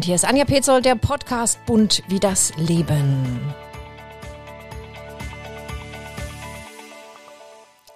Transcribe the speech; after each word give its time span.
Und 0.00 0.06
hier 0.06 0.14
ist 0.14 0.24
Anja 0.24 0.46
Petzold, 0.46 0.86
der 0.86 0.94
Podcast 0.94 1.58
Bunt 1.66 2.02
wie 2.08 2.18
das 2.18 2.54
Leben. 2.56 3.38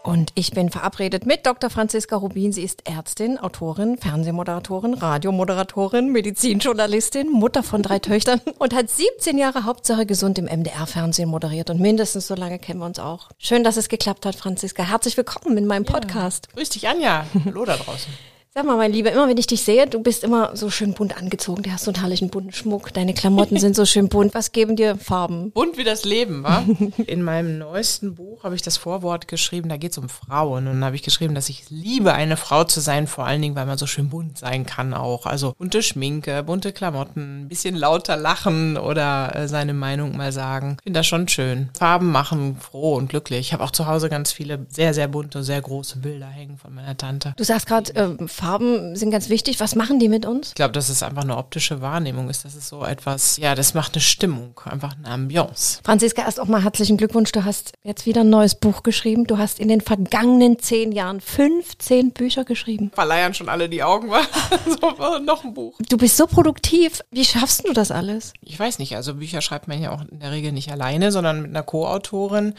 Und 0.03 0.31
ich 0.35 0.51
bin 0.51 0.69
verabredet 0.69 1.25
mit 1.25 1.47
Dr. 1.47 1.71
Franziska 1.71 2.15
Rubin. 2.15 2.53
Sie 2.53 2.63
ist 2.63 2.87
Ärztin, 2.87 3.39
Autorin, 3.39 3.97
Fernsehmoderatorin, 3.97 4.93
Radiomoderatorin, 4.93 6.13
Medizinjournalistin, 6.13 7.31
Mutter 7.31 7.63
von 7.63 7.81
drei 7.81 7.99
Töchtern 8.01 8.43
und 8.59 8.75
hat 8.75 8.91
17 8.91 9.39
Jahre 9.39 9.65
Hauptsache 9.65 10.05
gesund 10.05 10.39
im 10.39 10.45
MDR-Fernsehen 10.45 11.31
moderiert. 11.31 11.71
Und 11.71 11.81
mindestens 11.81 12.27
so 12.27 12.35
lange 12.35 12.59
kennen 12.59 12.81
wir 12.81 12.87
uns 12.87 12.99
auch. 12.99 13.31
Schön, 13.39 13.65
dass 13.65 13.79
es 13.79 13.89
geklappt 13.89 14.27
hat, 14.27 14.35
Franziska. 14.35 14.83
Herzlich 14.83 15.17
willkommen 15.17 15.57
in 15.57 15.67
meinem 15.67 15.87
Podcast. 15.87 16.49
Ja. 16.49 16.57
Grüß 16.57 16.69
dich, 16.69 16.87
Anja. 16.87 17.25
Hallo 17.47 17.65
da 17.65 17.79
draußen. 17.79 18.13
Sag 18.57 18.67
mal, 18.67 18.77
mein 18.77 18.93
Lieber, 18.93 19.11
immer 19.11 19.27
wenn 19.27 19.37
ich 19.37 19.49
dich 19.49 19.63
sehe, 19.65 19.89
du 19.89 19.99
bist 19.99 20.23
immer 20.23 20.55
so 20.55 20.71
schön 20.71 20.93
bunt 20.95 21.17
angezogen. 21.17 21.65
Du 21.65 21.73
hast 21.73 21.87
so 21.87 21.91
einen 21.91 22.01
herrlichen 22.01 22.31
bunten 22.31 22.53
Schmuck. 22.53 22.93
Deine 22.93 23.13
Klamotten 23.13 23.59
sind 23.59 23.75
so 23.75 23.85
schön 23.85 24.09
bunt. 24.09 24.33
Was 24.33 24.53
geben 24.53 24.77
dir 24.77 24.97
Farben? 24.97 25.51
Bunt 25.51 25.77
wie 25.77 25.83
das 25.83 26.05
Leben, 26.05 26.45
wa? 26.45 26.63
In 27.09 27.25
meinem 27.25 27.59
neuesten 27.59 28.15
Buch 28.15 28.45
habe 28.45 28.55
ich 28.55 28.63
das 28.63 28.77
Vorwort 28.77 29.27
geschrieben, 29.27 29.69
da 29.69 29.77
geht 29.77 29.91
es 29.91 29.99
um 29.99 30.09
Frauen. 30.09 30.69
Und 30.69 30.75
dann 30.75 30.85
habe 30.85 30.95
ich 30.95 31.03
geschrieben, 31.03 31.35
dass 31.35 31.49
ich 31.49 31.69
liebe, 31.69 32.13
eine 32.13 32.37
Frau 32.37 32.63
zu 32.63 32.79
sein, 32.79 33.09
vor 33.09 33.27
allen 33.27 33.43
Dingen, 33.43 33.57
weil 33.57 33.67
man 33.67 33.77
so 33.77 33.89
schön 33.89 34.09
bunt 34.09 34.39
sein 34.39 34.65
kann 34.65 34.95
auch. 34.95 35.27
Also 35.27 35.57
bunte 35.59 35.83
Schminke, 35.83 36.45
bunte 36.45 36.71
Klamotten, 36.71 37.47
ein 37.47 37.49
bisschen 37.49 37.75
lauter 37.75 38.17
lachen 38.17 38.77
oder 38.77 39.35
äh, 39.35 39.49
seine 39.49 39.75
Meinung 39.75 40.17
mal 40.17 40.31
sagen. 40.31 40.77
Ich 40.79 40.85
finde 40.85 41.01
das 41.01 41.09
schon 41.09 41.27
schön. 41.27 41.71
Farben 41.77 42.13
machen 42.13 42.57
froh 42.61 42.95
und 42.95 43.09
glücklich. 43.09 43.41
Ich 43.41 43.53
habe 43.53 43.65
auch 43.65 43.73
zu 43.73 43.89
Hause 43.89 44.09
ganz 44.09 44.31
viele 44.31 44.65
sehr, 44.69 44.95
sehr 44.95 45.09
bunte, 45.09 45.43
sehr 45.43 45.61
große 45.61 45.99
Bilder 45.99 46.29
hängen 46.29 46.57
von 46.57 46.73
meiner 46.73 46.97
Tante. 46.97 47.35
Du 47.37 47.43
sagst 47.43 47.67
gerade, 47.67 47.93
äh, 47.97 48.29
Farben 48.45 48.95
sind 48.95 49.11
ganz 49.11 49.31
wichtig. 49.31 49.59
Was 49.59 49.75
machen 49.75 49.99
die 49.99 50.11
mit 50.11 50.27
uns? 50.27 50.49
Ich 50.49 50.55
glaube, 50.55 50.73
dass 50.73 50.91
es 50.91 51.03
einfach 51.03 51.23
eine 51.23 51.39
optische 51.39 51.81
Wahrnehmung 51.81 52.29
ist. 52.29 52.45
Das 52.45 52.55
ist 52.55 52.69
so 52.69 52.85
etwas, 52.85 53.39
ja, 53.39 53.55
das 53.55 53.73
macht 53.73 53.95
eine 53.95 54.03
Stimmung, 54.03 54.61
einfach 54.67 54.95
eine 54.99 55.09
Ambiance. 55.09 55.81
Franziska, 55.83 56.23
erst 56.23 56.39
auch 56.39 56.47
mal 56.47 56.63
herzlichen 56.63 56.99
Glückwunsch. 56.99 57.33
Du 57.33 57.47
hast 57.47 57.73
jetzt 57.85 58.05
wieder 58.05 58.21
ein 58.21 58.29
neues 58.29 58.55
Buch 58.55 58.83
geschrieben. 58.83 59.27
Du 59.27 59.39
hast 59.39 59.59
in 59.59 59.69
den 59.69 59.81
vergangenen 59.81 60.59
zehn 60.59 60.93
Jahren 60.93 61.23
15 61.23 62.11
Bücher 62.11 62.45
geschrieben. 62.45 62.91
Verleiern 62.95 63.33
schon 63.33 63.49
alle 63.49 63.71
die 63.71 63.83
Augen, 63.83 64.11
war 64.11 64.21
so, 64.67 65.19
noch 65.25 65.43
ein 65.43 65.55
Buch. 65.55 65.79
Du 65.89 65.97
bist 65.97 66.19
so 66.19 66.27
produktiv. 66.27 67.01
Wie 67.11 67.25
schaffst 67.25 67.67
du 67.67 67.73
das 67.73 67.91
alles? 67.91 68.35
Ich 68.43 68.59
weiß 68.61 68.79
nicht. 68.79 68.95
Also 68.95 69.15
Bücher 69.15 69.41
schreibt 69.41 69.69
man 69.69 69.81
ja 69.81 69.91
auch 69.91 70.03
in 70.03 70.21
der 70.21 70.33
Regel 70.33 70.53
nicht 70.53 70.71
alleine, 70.71 71.13
sondern 71.13 71.41
mit 71.41 71.51
einer 71.51 71.63
Co-Autorin. 71.63 72.53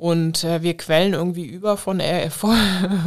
Und 0.00 0.44
äh, 0.44 0.62
wir 0.62 0.78
quellen 0.78 1.12
irgendwie 1.12 1.44
über 1.44 1.76
von, 1.76 2.00
äh, 2.00 2.30
von, 2.30 2.56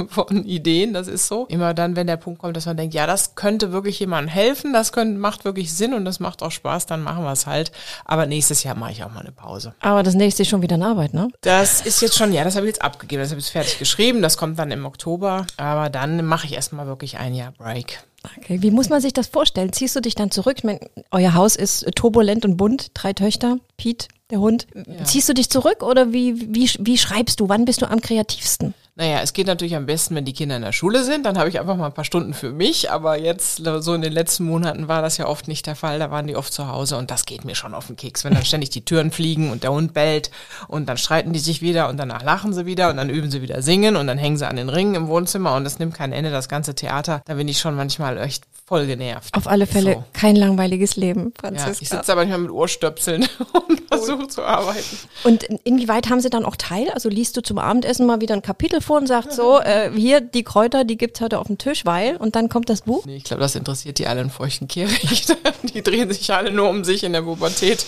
von 0.09 0.45
Ideen, 0.45 0.93
das 0.93 1.07
ist 1.07 1.27
so. 1.27 1.47
Immer 1.47 1.73
dann, 1.73 1.95
wenn 1.95 2.05
der 2.05 2.17
Punkt 2.17 2.39
kommt, 2.39 2.55
dass 2.55 2.67
man 2.67 2.77
denkt, 2.77 2.93
ja, 2.93 3.07
das 3.07 3.33
könnte 3.33 3.71
wirklich 3.71 3.99
jemandem 3.99 4.29
helfen, 4.31 4.73
das 4.73 4.91
könnte, 4.91 5.17
macht 5.17 5.43
wirklich 5.43 5.73
Sinn 5.73 5.95
und 5.95 6.05
das 6.05 6.19
macht 6.19 6.43
auch 6.43 6.51
Spaß, 6.51 6.85
dann 6.85 7.01
machen 7.01 7.23
wir 7.23 7.31
es 7.31 7.47
halt. 7.47 7.71
Aber 8.05 8.27
nächstes 8.27 8.61
Jahr 8.61 8.75
mache 8.75 8.91
ich 8.91 9.03
auch 9.03 9.11
mal 9.11 9.21
eine 9.21 9.31
Pause. 9.31 9.73
Aber 9.79 10.03
das 10.03 10.13
nächste 10.13 10.43
ist 10.43 10.49
schon 10.49 10.61
wieder 10.61 10.75
eine 10.75 10.85
Arbeit, 10.85 11.15
ne? 11.15 11.29
Das 11.41 11.81
ist 11.81 11.99
jetzt 12.03 12.15
schon, 12.15 12.31
ja, 12.31 12.43
das 12.43 12.55
habe 12.55 12.67
ich 12.67 12.75
jetzt 12.75 12.83
abgegeben, 12.83 13.23
das 13.23 13.31
habe 13.31 13.39
ich 13.39 13.47
jetzt 13.47 13.53
fertig 13.53 13.79
geschrieben, 13.79 14.21
das 14.21 14.37
kommt 14.37 14.59
dann 14.59 14.69
im 14.69 14.85
Oktober. 14.85 15.47
Aber 15.57 15.89
dann 15.89 16.23
mache 16.23 16.45
ich 16.45 16.53
erstmal 16.53 16.85
wirklich 16.85 17.17
ein 17.17 17.33
Jahr 17.33 17.53
Break. 17.53 18.03
Okay, 18.37 18.61
wie 18.61 18.71
muss 18.71 18.89
man 18.89 19.01
sich 19.01 19.13
das 19.13 19.27
vorstellen? 19.27 19.73
Ziehst 19.73 19.95
du 19.95 19.99
dich 19.99 20.15
dann 20.15 20.31
zurück? 20.31 20.55
Ich 20.57 20.63
meine, 20.63 20.79
euer 21.11 21.33
Haus 21.33 21.55
ist 21.55 21.85
turbulent 21.95 22.45
und 22.45 22.57
bunt, 22.57 22.91
drei 22.93 23.13
Töchter, 23.13 23.57
Pete, 23.77 24.07
der 24.29 24.39
Hund. 24.39 24.67
Ja. 24.73 25.03
Ziehst 25.03 25.27
du 25.27 25.33
dich 25.33 25.49
zurück 25.49 25.83
oder 25.83 26.13
wie, 26.13 26.55
wie, 26.55 26.69
wie 26.79 26.97
schreibst 26.97 27.39
du? 27.39 27.49
Wann 27.49 27.65
bist 27.65 27.81
du 27.81 27.89
am 27.89 28.01
kreativsten? 28.01 28.73
Naja, 28.95 29.21
es 29.23 29.33
geht 29.33 29.47
natürlich 29.47 29.75
am 29.75 29.87
besten, 29.87 30.13
wenn 30.13 30.25
die 30.25 30.33
Kinder 30.33 30.55
in 30.55 30.61
der 30.61 30.71
Schule 30.71 31.03
sind. 31.03 31.25
Dann 31.25 31.39
habe 31.39 31.49
ich 31.49 31.59
einfach 31.59 31.75
mal 31.75 31.87
ein 31.87 31.93
paar 31.93 32.05
Stunden 32.05 32.35
für 32.35 32.51
mich. 32.51 32.91
Aber 32.91 33.17
jetzt, 33.17 33.63
so 33.79 33.93
in 33.95 34.03
den 34.03 34.13
letzten 34.13 34.43
Monaten, 34.43 34.87
war 34.87 35.01
das 35.01 35.17
ja 35.17 35.25
oft 35.25 35.47
nicht 35.47 35.65
der 35.65 35.75
Fall. 35.75 35.97
Da 35.97 36.11
waren 36.11 36.27
die 36.27 36.35
oft 36.35 36.53
zu 36.53 36.67
Hause 36.67 36.97
und 36.97 37.09
das 37.09 37.25
geht 37.25 37.43
mir 37.43 37.55
schon 37.55 37.73
auf 37.73 37.87
den 37.87 37.95
Keks. 37.95 38.23
Wenn 38.23 38.35
dann 38.35 38.45
ständig 38.45 38.69
die 38.69 38.85
Türen 38.85 39.09
fliegen 39.09 39.51
und 39.51 39.63
der 39.63 39.71
Hund 39.71 39.93
bellt 39.93 40.29
und 40.67 40.87
dann 40.87 40.97
streiten 40.97 41.33
die 41.33 41.39
sich 41.39 41.63
wieder 41.63 41.89
und 41.89 41.97
danach 41.97 42.21
lachen 42.21 42.53
sie 42.53 42.67
wieder 42.67 42.91
und 42.91 42.97
dann 42.97 43.09
üben 43.09 43.31
sie 43.31 43.41
wieder 43.41 43.63
singen 43.63 43.95
und 43.95 44.05
dann 44.05 44.19
hängen 44.19 44.37
sie 44.37 44.47
an 44.47 44.57
den 44.57 44.69
Ringen 44.69 44.93
im 44.93 45.07
Wohnzimmer 45.07 45.55
und 45.55 45.65
es 45.65 45.79
nimmt 45.79 45.95
kein 45.95 46.13
Ende, 46.13 46.29
das 46.29 46.47
ganze 46.47 46.75
Theater. 46.75 47.23
Da 47.25 47.33
bin 47.33 47.47
ich 47.47 47.59
schon 47.59 47.75
manchmal 47.75 48.19
echt 48.19 48.43
voll 48.65 48.85
genervt. 48.85 49.35
Auf 49.35 49.47
alle 49.47 49.67
Fälle 49.67 49.93
so. 49.93 50.03
kein 50.13 50.35
langweiliges 50.35 50.95
Leben, 50.95 51.33
Franziska. 51.39 51.69
Ja, 51.69 51.77
ich 51.81 51.89
sitze 51.89 52.11
aber 52.11 52.21
manchmal 52.21 52.39
mit 52.39 52.51
Ohrstöpseln 52.51 53.27
und 53.67 53.81
versuche 53.87 54.27
zu 54.27 54.43
arbeiten. 54.43 54.97
Und 55.23 55.43
inwieweit 55.63 56.09
haben 56.09 56.21
Sie 56.21 56.29
dann 56.29 56.45
auch 56.45 56.55
Teil? 56.55 56.89
Also 56.91 57.09
liest 57.09 57.35
du 57.37 57.41
zum 57.41 57.57
Abendessen 57.57 58.05
mal 58.05 58.21
wieder 58.21 58.35
ein 58.35 58.41
Kapitel 58.41 58.81
und 58.89 59.07
sagst 59.07 59.33
so, 59.33 59.59
äh, 59.59 59.91
hier 59.95 60.21
die 60.21 60.43
Kräuter, 60.43 60.83
die 60.83 60.97
gibt's 60.97 61.21
heute 61.21 61.39
auf 61.39 61.47
dem 61.47 61.57
Tisch, 61.57 61.85
weil 61.85 62.17
und 62.17 62.35
dann 62.35 62.49
kommt 62.49 62.69
das 62.69 62.81
Buch? 62.81 63.05
Nee, 63.05 63.17
ich 63.17 63.23
glaube, 63.23 63.41
das 63.41 63.55
interessiert 63.55 63.99
die 63.99 64.07
alle 64.07 64.21
in 64.21 64.29
feuchten 64.29 64.67
Kehricht. 64.67 65.35
die 65.73 65.81
drehen 65.81 66.11
sich 66.11 66.33
alle 66.33 66.51
nur 66.51 66.69
um 66.69 66.83
sich 66.83 67.03
in 67.03 67.13
der 67.13 67.21
Pubertät. 67.21 67.85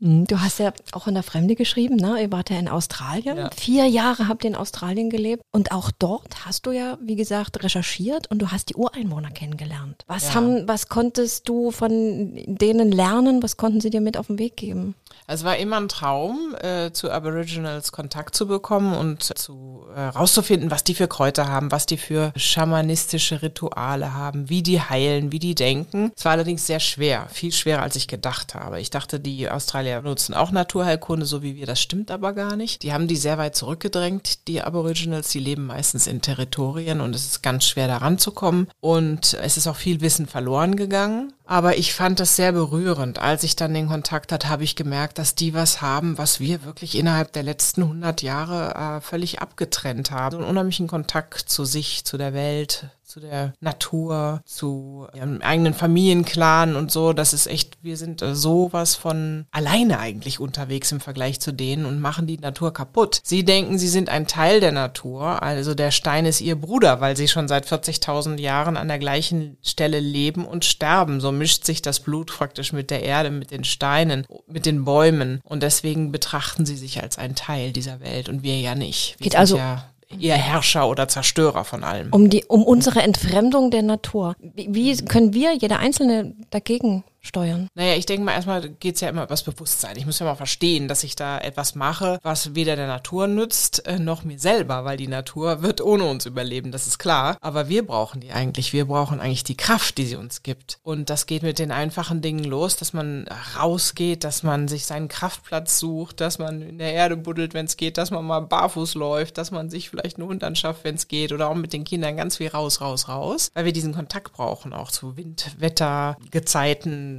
Hm, 0.00 0.26
du 0.26 0.40
hast 0.40 0.58
ja 0.58 0.72
auch 0.92 1.06
in 1.06 1.14
der 1.14 1.22
Fremde 1.22 1.54
geschrieben, 1.54 1.96
ne? 1.96 2.20
Ihr 2.20 2.32
wart 2.32 2.50
ja 2.50 2.58
in 2.58 2.68
Australien. 2.68 3.36
Ja. 3.36 3.50
Vier 3.56 3.86
Jahre 3.86 4.28
habt 4.28 4.44
ihr 4.44 4.50
in 4.50 4.56
Australien 4.56 5.10
gelebt 5.10 5.42
und 5.50 5.72
auch 5.72 5.90
dort 5.98 6.46
hast 6.46 6.66
du 6.66 6.72
ja, 6.72 6.98
wie 7.02 7.16
gesagt, 7.16 7.62
recherchiert 7.62 8.30
und 8.30 8.40
du 8.40 8.50
hast 8.50 8.70
die 8.70 8.74
Ureinwohner 8.74 9.30
kennengelernt. 9.30 10.04
Was 10.06 10.28
ja. 10.28 10.34
haben, 10.34 10.66
was 10.66 10.88
konntest 10.88 11.48
du 11.48 11.70
von 11.70 12.32
denen 12.46 12.92
lernen? 12.92 13.42
Was 13.42 13.56
konnten 13.56 13.80
sie 13.80 13.90
dir 13.90 14.00
mit 14.00 14.16
auf 14.16 14.28
den 14.28 14.38
Weg 14.38 14.56
geben? 14.56 14.94
Es 15.32 15.44
war 15.44 15.56
immer 15.58 15.76
ein 15.76 15.88
Traum, 15.88 16.56
äh, 16.60 16.90
zu 16.90 17.08
Aboriginals 17.08 17.92
Kontakt 17.92 18.34
zu 18.34 18.48
bekommen 18.48 18.96
und 18.96 19.22
zu 19.38 19.86
äh, 19.94 20.00
rauszufinden, 20.00 20.72
was 20.72 20.82
die 20.82 20.96
für 20.96 21.06
Kräuter 21.06 21.46
haben, 21.46 21.70
was 21.70 21.86
die 21.86 21.98
für 21.98 22.32
schamanistische 22.34 23.40
Rituale 23.40 24.12
haben, 24.12 24.48
wie 24.48 24.64
die 24.64 24.80
heilen, 24.80 25.30
wie 25.30 25.38
die 25.38 25.54
denken. 25.54 26.10
Es 26.16 26.24
war 26.24 26.32
allerdings 26.32 26.66
sehr 26.66 26.80
schwer, 26.80 27.28
viel 27.30 27.52
schwerer 27.52 27.82
als 27.82 27.94
ich 27.94 28.08
gedacht 28.08 28.56
habe. 28.56 28.80
Ich 28.80 28.90
dachte, 28.90 29.20
die 29.20 29.48
Australier 29.48 30.02
nutzen 30.02 30.34
auch 30.34 30.50
Naturheilkunde, 30.50 31.26
so 31.26 31.44
wie 31.44 31.54
wir. 31.54 31.66
Das 31.66 31.80
stimmt 31.80 32.10
aber 32.10 32.32
gar 32.32 32.56
nicht. 32.56 32.82
Die 32.82 32.92
haben 32.92 33.06
die 33.06 33.14
sehr 33.14 33.38
weit 33.38 33.54
zurückgedrängt, 33.54 34.48
die 34.48 34.62
Aboriginals. 34.62 35.28
Die 35.28 35.38
leben 35.38 35.64
meistens 35.64 36.08
in 36.08 36.22
Territorien 36.22 37.00
und 37.00 37.14
es 37.14 37.26
ist 37.26 37.42
ganz 37.44 37.66
schwer 37.66 37.86
da 37.86 37.98
ranzukommen. 37.98 38.66
Und 38.80 39.34
es 39.34 39.56
ist 39.56 39.68
auch 39.68 39.76
viel 39.76 40.00
Wissen 40.00 40.26
verloren 40.26 40.74
gegangen. 40.74 41.32
Aber 41.50 41.78
ich 41.78 41.94
fand 41.94 42.20
das 42.20 42.36
sehr 42.36 42.52
berührend. 42.52 43.18
Als 43.18 43.42
ich 43.42 43.56
dann 43.56 43.74
den 43.74 43.88
Kontakt 43.88 44.30
hatte, 44.30 44.48
habe 44.48 44.62
ich 44.62 44.76
gemerkt, 44.76 45.18
dass 45.18 45.34
die 45.34 45.52
was 45.52 45.82
haben, 45.82 46.16
was 46.16 46.38
wir 46.38 46.62
wirklich 46.64 46.96
innerhalb 46.96 47.32
der 47.32 47.42
letzten 47.42 47.82
100 47.82 48.22
Jahre 48.22 48.76
äh, 48.76 49.00
völlig 49.00 49.42
abgetrennt 49.42 50.12
haben. 50.12 50.36
So 50.36 50.38
einen 50.38 50.48
unheimlichen 50.48 50.86
Kontakt 50.86 51.40
zu 51.50 51.64
sich, 51.64 52.04
zu 52.04 52.18
der 52.18 52.34
Welt, 52.34 52.90
zu 53.10 53.18
der 53.18 53.52
Natur, 53.60 54.40
zu 54.44 55.08
ihrem 55.12 55.42
eigenen 55.42 55.74
Familienclan 55.74 56.76
und 56.76 56.92
so. 56.92 57.12
Das 57.12 57.32
ist 57.32 57.48
echt, 57.48 57.78
wir 57.82 57.96
sind 57.96 58.22
äh, 58.22 58.36
sowas 58.36 58.94
von 58.94 59.46
alleine 59.50 59.98
eigentlich 59.98 60.38
unterwegs 60.38 60.92
im 60.92 61.00
Vergleich 61.00 61.40
zu 61.40 61.52
denen 61.52 61.86
und 61.86 62.00
machen 62.00 62.28
die 62.28 62.38
Natur 62.38 62.72
kaputt. 62.72 63.20
Sie 63.24 63.44
denken, 63.44 63.78
sie 63.78 63.88
sind 63.88 64.08
ein 64.08 64.28
Teil 64.28 64.60
der 64.60 64.70
Natur, 64.70 65.42
also 65.42 65.74
der 65.74 65.90
Stein 65.90 66.24
ist 66.24 66.40
ihr 66.40 66.54
Bruder, 66.54 67.00
weil 67.00 67.16
sie 67.16 67.26
schon 67.26 67.48
seit 67.48 67.66
40.000 67.66 68.38
Jahren 68.38 68.76
an 68.76 68.86
der 68.86 69.00
gleichen 69.00 69.56
Stelle 69.60 69.98
leben 69.98 70.44
und 70.44 70.64
sterben. 70.64 71.20
So 71.20 71.32
mischt 71.32 71.64
sich 71.64 71.82
das 71.82 71.98
Blut 71.98 72.28
praktisch 72.28 72.72
mit 72.72 72.90
der 72.90 73.02
Erde, 73.02 73.30
mit 73.30 73.50
den 73.50 73.64
Steinen, 73.64 74.24
mit 74.46 74.66
den 74.66 74.84
Bäumen 74.84 75.40
und 75.42 75.64
deswegen 75.64 76.12
betrachten 76.12 76.64
sie 76.64 76.76
sich 76.76 77.02
als 77.02 77.18
ein 77.18 77.34
Teil 77.34 77.72
dieser 77.72 77.98
Welt 78.00 78.28
und 78.28 78.44
wir 78.44 78.60
ja 78.60 78.76
nicht. 78.76 79.16
Wir 79.18 79.24
Geht 79.24 79.36
also 79.36 79.56
ja 79.56 79.89
eher 80.18 80.36
Herrscher 80.36 80.88
oder 80.88 81.08
Zerstörer 81.08 81.64
von 81.64 81.84
allem. 81.84 82.08
Um 82.12 82.30
die, 82.30 82.44
um 82.46 82.64
unsere 82.64 83.02
Entfremdung 83.02 83.70
der 83.70 83.82
Natur. 83.82 84.34
Wie, 84.40 84.74
wie 84.74 84.96
können 85.04 85.34
wir, 85.34 85.54
jeder 85.54 85.78
Einzelne, 85.78 86.34
dagegen 86.50 87.04
steuern? 87.20 87.68
Naja, 87.74 87.94
ich 87.94 88.06
denke 88.06 88.24
mal, 88.24 88.32
erstmal 88.32 88.68
geht's 88.68 89.00
ja 89.00 89.08
immer 89.08 89.22
über 89.22 89.28
das 89.28 89.42
Bewusstsein. 89.42 89.96
Ich 89.96 90.06
muss 90.06 90.18
ja 90.18 90.26
mal 90.26 90.34
verstehen, 90.34 90.88
dass 90.88 91.04
ich 91.04 91.16
da 91.16 91.38
etwas 91.38 91.74
mache, 91.74 92.18
was 92.22 92.54
weder 92.54 92.76
der 92.76 92.86
Natur 92.86 93.26
nützt, 93.26 93.86
äh, 93.86 93.98
noch 93.98 94.24
mir 94.24 94.38
selber, 94.38 94.84
weil 94.84 94.96
die 94.96 95.08
Natur 95.08 95.62
wird 95.62 95.80
ohne 95.80 96.04
uns 96.04 96.26
überleben, 96.26 96.72
das 96.72 96.86
ist 96.86 96.98
klar. 96.98 97.36
Aber 97.40 97.68
wir 97.68 97.86
brauchen 97.86 98.20
die 98.20 98.32
eigentlich. 98.32 98.72
Wir 98.72 98.86
brauchen 98.86 99.20
eigentlich 99.20 99.44
die 99.44 99.56
Kraft, 99.56 99.98
die 99.98 100.06
sie 100.06 100.16
uns 100.16 100.42
gibt. 100.42 100.78
Und 100.82 101.10
das 101.10 101.26
geht 101.26 101.42
mit 101.42 101.58
den 101.58 101.70
einfachen 101.70 102.22
Dingen 102.22 102.44
los, 102.44 102.76
dass 102.76 102.92
man 102.92 103.26
rausgeht, 103.58 104.24
dass 104.24 104.42
man 104.42 104.68
sich 104.68 104.86
seinen 104.86 105.08
Kraftplatz 105.08 105.78
sucht, 105.78 106.20
dass 106.20 106.38
man 106.38 106.62
in 106.62 106.78
der 106.78 106.92
Erde 106.92 107.16
buddelt, 107.16 107.54
wenn 107.54 107.66
es 107.66 107.76
geht, 107.76 107.98
dass 107.98 108.10
man 108.10 108.24
mal 108.24 108.40
barfuß 108.40 108.94
läuft, 108.94 109.38
dass 109.38 109.50
man 109.50 109.70
sich 109.70 109.90
vielleicht 109.90 110.18
einen 110.18 110.28
Hund 110.28 110.44
anschafft, 110.44 110.84
wenn 110.84 110.94
es 110.94 111.08
geht, 111.08 111.32
oder 111.32 111.48
auch 111.48 111.54
mit 111.54 111.72
den 111.72 111.84
Kindern 111.84 112.16
ganz 112.16 112.36
viel 112.38 112.48
raus, 112.48 112.80
raus, 112.80 113.08
raus, 113.08 113.50
weil 113.54 113.64
wir 113.64 113.72
diesen 113.72 113.94
Kontakt 113.94 114.32
brauchen, 114.32 114.72
auch 114.72 114.90
zu 114.90 115.16
Wind, 115.16 115.54
Wetter, 115.58 116.16
Gezeiten, 116.30 117.09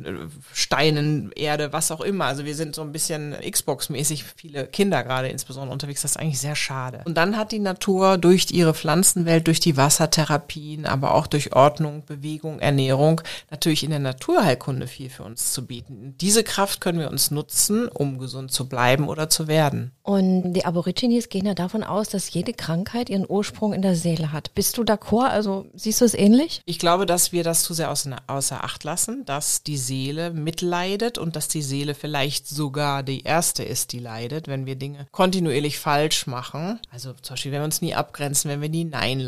Steinen, 0.53 1.31
Erde, 1.33 1.73
was 1.73 1.91
auch 1.91 2.01
immer. 2.01 2.25
Also 2.25 2.45
wir 2.45 2.55
sind 2.55 2.75
so 2.75 2.81
ein 2.81 2.91
bisschen 2.91 3.33
Xbox-mäßig 3.33 4.23
viele 4.35 4.67
Kinder 4.67 5.03
gerade 5.03 5.27
insbesondere 5.29 5.73
unterwegs. 5.73 6.01
Das 6.01 6.11
ist 6.11 6.17
eigentlich 6.17 6.39
sehr 6.39 6.55
schade. 6.55 7.01
Und 7.05 7.15
dann 7.15 7.37
hat 7.37 7.51
die 7.51 7.59
Natur 7.59 8.17
durch 8.17 8.47
ihre 8.51 8.73
Pflanzenwelt, 8.73 9.47
durch 9.47 9.59
die 9.59 9.77
Wassertherapien, 9.77 10.85
aber 10.85 11.13
auch 11.13 11.27
durch 11.27 11.53
Ordnung, 11.55 12.03
Bewegung, 12.05 12.59
Ernährung 12.59 13.21
natürlich 13.49 13.83
in 13.83 13.89
der 13.91 13.99
Naturheilkunde 13.99 14.87
viel 14.87 15.09
für 15.09 15.23
uns 15.23 15.53
zu 15.53 15.65
bieten. 15.65 16.15
Diese 16.19 16.43
Kraft 16.43 16.81
können 16.81 16.99
wir 16.99 17.11
uns 17.11 17.31
nutzen, 17.31 17.87
um 17.87 18.17
gesund 18.17 18.51
zu 18.51 18.67
bleiben 18.67 19.07
oder 19.07 19.29
zu 19.29 19.47
werden. 19.47 19.91
Und 20.03 20.53
die 20.53 20.65
Aborigines 20.65 21.29
gehen 21.29 21.45
ja 21.45 21.53
davon 21.53 21.83
aus, 21.83 22.09
dass 22.09 22.33
jede 22.33 22.53
Krankheit 22.53 23.09
ihren 23.09 23.29
Ursprung 23.29 23.73
in 23.73 23.81
der 23.81 23.95
Seele 23.95 24.31
hat. 24.31 24.53
Bist 24.55 24.77
du 24.77 24.83
d'accord? 24.83 25.29
Also 25.29 25.65
siehst 25.73 26.01
du 26.01 26.05
es 26.05 26.13
ähnlich? 26.13 26.61
Ich 26.65 26.79
glaube, 26.79 27.05
dass 27.05 27.31
wir 27.31 27.43
das 27.43 27.63
zu 27.63 27.73
sehr 27.73 27.91
außer, 27.91 28.17
außer 28.27 28.63
Acht 28.63 28.83
lassen, 28.83 29.25
dass 29.25 29.63
die 29.63 29.77
Seele 29.81 30.31
mitleidet 30.31 31.17
und 31.17 31.35
dass 31.35 31.47
die 31.47 31.61
Seele 31.61 31.95
vielleicht 31.95 32.47
sogar 32.47 33.03
die 33.03 33.23
erste 33.23 33.63
ist, 33.63 33.91
die 33.91 33.99
leidet, 33.99 34.47
wenn 34.47 34.65
wir 34.65 34.75
Dinge 34.75 35.07
kontinuierlich 35.11 35.79
falsch 35.79 36.27
machen. 36.27 36.79
Also 36.91 37.13
zum 37.21 37.33
Beispiel, 37.33 37.51
wenn 37.51 37.61
wir 37.61 37.65
uns 37.65 37.81
nie 37.81 37.95
abgrenzen, 37.95 38.49
wenn 38.49 38.61
wir 38.61 38.69
nie 38.69 38.85
Nein 38.85 39.21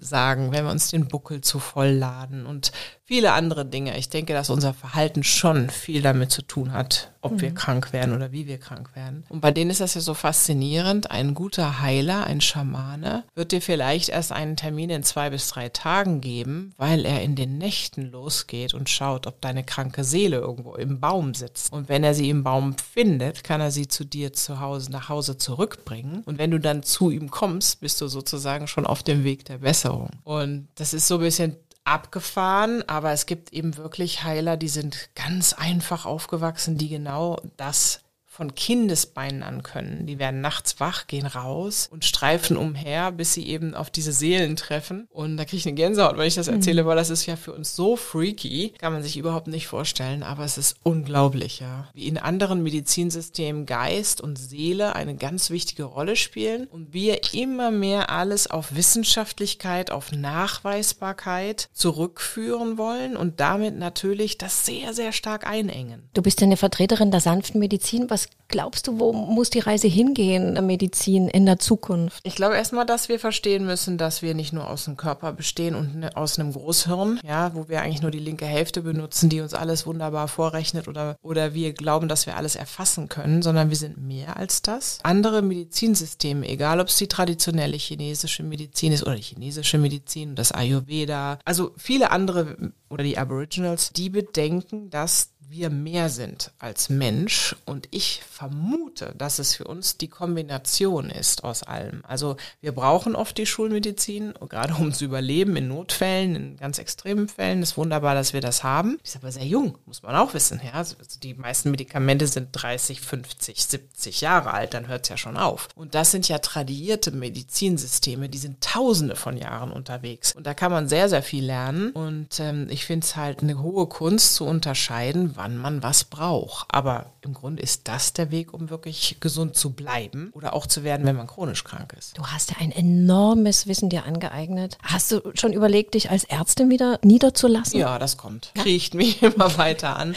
sagen, 0.00 0.52
wenn 0.52 0.64
wir 0.64 0.70
uns 0.70 0.90
den 0.90 1.08
Buckel 1.08 1.40
zu 1.40 1.58
voll 1.58 1.90
laden 1.90 2.46
und 2.46 2.72
viele 3.06 3.32
andere 3.32 3.64
Dinge. 3.64 3.96
Ich 3.96 4.08
denke, 4.08 4.32
dass 4.32 4.50
unser 4.50 4.74
Verhalten 4.74 5.22
schon 5.22 5.70
viel 5.70 6.02
damit 6.02 6.32
zu 6.32 6.42
tun 6.42 6.72
hat, 6.72 7.12
ob 7.20 7.32
mhm. 7.32 7.40
wir 7.40 7.54
krank 7.54 7.92
werden 7.92 8.12
oder 8.14 8.32
wie 8.32 8.48
wir 8.48 8.58
krank 8.58 8.96
werden. 8.96 9.24
Und 9.28 9.40
bei 9.40 9.52
denen 9.52 9.70
ist 9.70 9.80
das 9.80 9.94
ja 9.94 10.00
so 10.00 10.12
faszinierend. 10.12 11.10
Ein 11.12 11.34
guter 11.34 11.80
Heiler, 11.80 12.24
ein 12.24 12.40
Schamane, 12.40 13.22
wird 13.36 13.52
dir 13.52 13.62
vielleicht 13.62 14.08
erst 14.08 14.32
einen 14.32 14.56
Termin 14.56 14.90
in 14.90 15.04
zwei 15.04 15.30
bis 15.30 15.48
drei 15.48 15.68
Tagen 15.68 16.20
geben, 16.20 16.74
weil 16.78 17.04
er 17.04 17.22
in 17.22 17.36
den 17.36 17.58
Nächten 17.58 18.10
losgeht 18.10 18.74
und 18.74 18.90
schaut, 18.90 19.28
ob 19.28 19.40
deine 19.40 19.62
kranke 19.62 20.02
Seele 20.02 20.38
irgendwo 20.38 20.74
im 20.74 20.98
Baum 20.98 21.34
sitzt. 21.34 21.72
Und 21.72 21.88
wenn 21.88 22.02
er 22.02 22.14
sie 22.14 22.28
im 22.28 22.42
Baum 22.42 22.74
findet, 22.76 23.44
kann 23.44 23.60
er 23.60 23.70
sie 23.70 23.86
zu 23.86 24.04
dir 24.04 24.32
zu 24.32 24.58
Hause, 24.58 24.90
nach 24.90 25.08
Hause 25.08 25.38
zurückbringen. 25.38 26.24
Und 26.26 26.38
wenn 26.38 26.50
du 26.50 26.58
dann 26.58 26.82
zu 26.82 27.10
ihm 27.10 27.30
kommst, 27.30 27.80
bist 27.80 28.00
du 28.00 28.08
sozusagen 28.08 28.66
schon 28.66 28.84
auf 28.84 29.04
dem 29.04 29.22
Weg 29.22 29.44
der 29.44 29.58
Besserung. 29.58 30.10
Und 30.24 30.66
das 30.74 30.92
ist 30.92 31.06
so 31.06 31.16
ein 31.16 31.20
bisschen 31.20 31.56
abgefahren, 31.86 32.82
aber 32.88 33.12
es 33.12 33.26
gibt 33.26 33.52
eben 33.52 33.76
wirklich 33.76 34.24
Heiler, 34.24 34.56
die 34.56 34.68
sind 34.68 35.08
ganz 35.14 35.52
einfach 35.52 36.04
aufgewachsen, 36.04 36.76
die 36.76 36.88
genau 36.88 37.40
das 37.56 38.00
von 38.36 38.54
Kindesbeinen 38.54 39.42
an 39.42 39.62
können. 39.62 40.04
Die 40.06 40.18
werden 40.18 40.42
nachts 40.42 40.78
wach, 40.78 41.06
gehen 41.06 41.26
raus 41.26 41.88
und 41.90 42.04
streifen 42.04 42.58
umher, 42.58 43.10
bis 43.10 43.32
sie 43.32 43.46
eben 43.46 43.74
auf 43.74 43.88
diese 43.88 44.12
Seelen 44.12 44.56
treffen. 44.56 45.08
Und 45.10 45.38
da 45.38 45.46
kriege 45.46 45.56
ich 45.56 45.66
eine 45.66 45.74
Gänsehaut, 45.74 46.18
wenn 46.18 46.26
ich 46.26 46.34
das 46.34 46.48
erzähle, 46.48 46.82
mhm. 46.82 46.88
weil 46.88 46.96
das 46.96 47.08
ist 47.08 47.24
ja 47.24 47.36
für 47.36 47.54
uns 47.54 47.74
so 47.74 47.96
freaky, 47.96 48.74
kann 48.78 48.92
man 48.92 49.02
sich 49.02 49.16
überhaupt 49.16 49.46
nicht 49.46 49.68
vorstellen, 49.68 50.22
aber 50.22 50.44
es 50.44 50.58
ist 50.58 50.76
unglaublich, 50.82 51.60
ja. 51.60 51.88
Wie 51.94 52.08
in 52.08 52.18
anderen 52.18 52.62
Medizinsystemen 52.62 53.64
Geist 53.64 54.20
und 54.20 54.36
Seele 54.38 54.94
eine 54.94 55.16
ganz 55.16 55.48
wichtige 55.48 55.84
Rolle 55.84 56.14
spielen 56.14 56.66
und 56.66 56.92
wir 56.92 57.32
immer 57.32 57.70
mehr 57.70 58.10
alles 58.10 58.50
auf 58.50 58.74
Wissenschaftlichkeit, 58.74 59.90
auf 59.90 60.12
Nachweisbarkeit 60.12 61.70
zurückführen 61.72 62.76
wollen 62.76 63.16
und 63.16 63.40
damit 63.40 63.78
natürlich 63.78 64.36
das 64.36 64.66
sehr, 64.66 64.92
sehr 64.92 65.12
stark 65.12 65.46
einengen. 65.46 66.10
Du 66.12 66.20
bist 66.20 66.42
ja 66.42 66.46
eine 66.46 66.58
Vertreterin 66.58 67.10
der 67.10 67.20
sanften 67.20 67.60
Medizin. 67.60 68.10
Was 68.10 68.25
glaubst 68.48 68.86
du, 68.86 68.98
wo 68.98 69.12
muss 69.12 69.50
die 69.50 69.58
Reise 69.58 69.88
hingehen, 69.88 70.54
Medizin 70.66 71.28
in 71.28 71.46
der 71.46 71.58
Zukunft? 71.58 72.20
Ich 72.22 72.36
glaube 72.36 72.56
erstmal, 72.56 72.86
dass 72.86 73.08
wir 73.08 73.18
verstehen 73.18 73.66
müssen, 73.66 73.98
dass 73.98 74.22
wir 74.22 74.34
nicht 74.34 74.52
nur 74.52 74.70
aus 74.70 74.84
dem 74.84 74.96
Körper 74.96 75.32
bestehen 75.32 75.74
und 75.74 75.96
ne, 75.96 76.16
aus 76.16 76.38
einem 76.38 76.52
Großhirn, 76.52 77.20
ja, 77.24 77.54
wo 77.54 77.68
wir 77.68 77.82
eigentlich 77.82 78.02
nur 78.02 78.10
die 78.10 78.18
linke 78.18 78.46
Hälfte 78.46 78.82
benutzen, 78.82 79.28
die 79.28 79.40
uns 79.40 79.54
alles 79.54 79.86
wunderbar 79.86 80.28
vorrechnet 80.28 80.88
oder, 80.88 81.16
oder 81.22 81.54
wir 81.54 81.72
glauben, 81.72 82.08
dass 82.08 82.26
wir 82.26 82.36
alles 82.36 82.56
erfassen 82.56 83.08
können, 83.08 83.42
sondern 83.42 83.70
wir 83.70 83.76
sind 83.76 83.98
mehr 83.98 84.36
als 84.36 84.62
das. 84.62 85.00
Andere 85.02 85.42
Medizinsysteme, 85.42 86.48
egal 86.48 86.80
ob 86.80 86.88
es 86.88 86.96
die 86.96 87.08
traditionelle 87.08 87.76
chinesische 87.76 88.42
Medizin 88.42 88.92
ist 88.92 89.02
oder 89.02 89.16
die 89.16 89.22
chinesische 89.22 89.78
Medizin, 89.78 90.34
das 90.34 90.52
Ayurveda, 90.52 91.38
also 91.44 91.72
viele 91.76 92.10
andere 92.10 92.72
oder 92.88 93.02
die 93.02 93.18
Aboriginals, 93.18 93.92
die 93.92 94.10
bedenken, 94.10 94.90
dass 94.90 95.32
wir 95.48 95.70
mehr 95.70 96.08
sind 96.08 96.50
als 96.58 96.88
Mensch 96.88 97.54
und 97.64 97.88
ich 97.90 98.22
vermute, 98.28 99.14
dass 99.16 99.38
es 99.38 99.54
für 99.54 99.64
uns 99.64 99.96
die 99.96 100.08
Kombination 100.08 101.10
ist 101.10 101.44
aus 101.44 101.62
allem. 101.62 102.02
Also 102.06 102.36
wir 102.60 102.72
brauchen 102.72 103.14
oft 103.14 103.38
die 103.38 103.46
Schulmedizin, 103.46 104.34
gerade 104.48 104.74
um 104.74 104.92
zu 104.92 105.04
überleben 105.04 105.56
in 105.56 105.68
Notfällen, 105.68 106.34
in 106.34 106.56
ganz 106.56 106.78
extremen 106.78 107.28
Fällen. 107.28 107.62
Ist 107.62 107.76
wunderbar, 107.76 108.14
dass 108.14 108.32
wir 108.32 108.40
das 108.40 108.64
haben. 108.64 108.98
Ist 109.04 109.16
aber 109.16 109.30
sehr 109.30 109.46
jung, 109.46 109.78
muss 109.86 110.02
man 110.02 110.16
auch 110.16 110.34
wissen. 110.34 110.60
Ja? 110.64 110.72
Also 110.72 110.96
die 111.22 111.34
meisten 111.34 111.70
Medikamente 111.70 112.26
sind 112.26 112.48
30, 112.52 113.00
50, 113.00 113.62
70 113.64 114.20
Jahre 114.20 114.52
alt, 114.52 114.74
dann 114.74 114.88
hört 114.88 115.04
es 115.04 115.10
ja 115.10 115.16
schon 115.16 115.36
auf. 115.36 115.68
Und 115.76 115.94
das 115.94 116.10
sind 116.10 116.28
ja 116.28 116.38
tradierte 116.38 117.12
Medizinsysteme, 117.12 118.28
die 118.28 118.38
sind 118.38 118.60
tausende 118.60 119.16
von 119.16 119.36
Jahren 119.36 119.70
unterwegs. 119.70 120.34
Und 120.34 120.46
da 120.46 120.54
kann 120.54 120.72
man 120.72 120.88
sehr, 120.88 121.08
sehr 121.08 121.22
viel 121.22 121.44
lernen. 121.44 121.92
Und 121.92 122.40
ähm, 122.40 122.66
ich 122.68 122.84
finde 122.84 123.04
es 123.04 123.16
halt 123.16 123.42
eine 123.42 123.62
hohe 123.62 123.86
Kunst 123.86 124.34
zu 124.34 124.44
unterscheiden, 124.44 125.35
wann 125.36 125.56
man 125.56 125.82
was 125.82 126.04
braucht. 126.04 126.66
Aber 126.70 127.06
im 127.22 127.34
Grunde 127.34 127.62
ist 127.62 127.88
das 127.88 128.12
der 128.12 128.30
Weg, 128.30 128.52
um 128.54 128.70
wirklich 128.70 129.18
gesund 129.20 129.56
zu 129.56 129.70
bleiben 129.70 130.30
oder 130.32 130.54
auch 130.54 130.66
zu 130.66 130.84
werden, 130.84 131.06
wenn 131.06 131.16
man 131.16 131.26
chronisch 131.26 131.64
krank 131.64 131.94
ist. 131.98 132.16
Du 132.18 132.26
hast 132.26 132.50
ja 132.50 132.56
ein 132.60 132.72
enormes 132.72 133.66
Wissen 133.66 133.88
dir 133.88 134.04
angeeignet. 134.04 134.78
Hast 134.82 135.12
du 135.12 135.20
schon 135.34 135.52
überlegt, 135.52 135.94
dich 135.94 136.10
als 136.10 136.24
Ärztin 136.24 136.70
wieder 136.70 136.98
niederzulassen? 137.02 137.78
Ja, 137.78 137.98
das 137.98 138.16
kommt. 138.16 138.52
Ja? 138.56 138.62
Kriecht 138.62 138.94
mich 138.94 139.22
immer 139.36 139.56
weiter 139.58 139.96
an. 139.96 140.14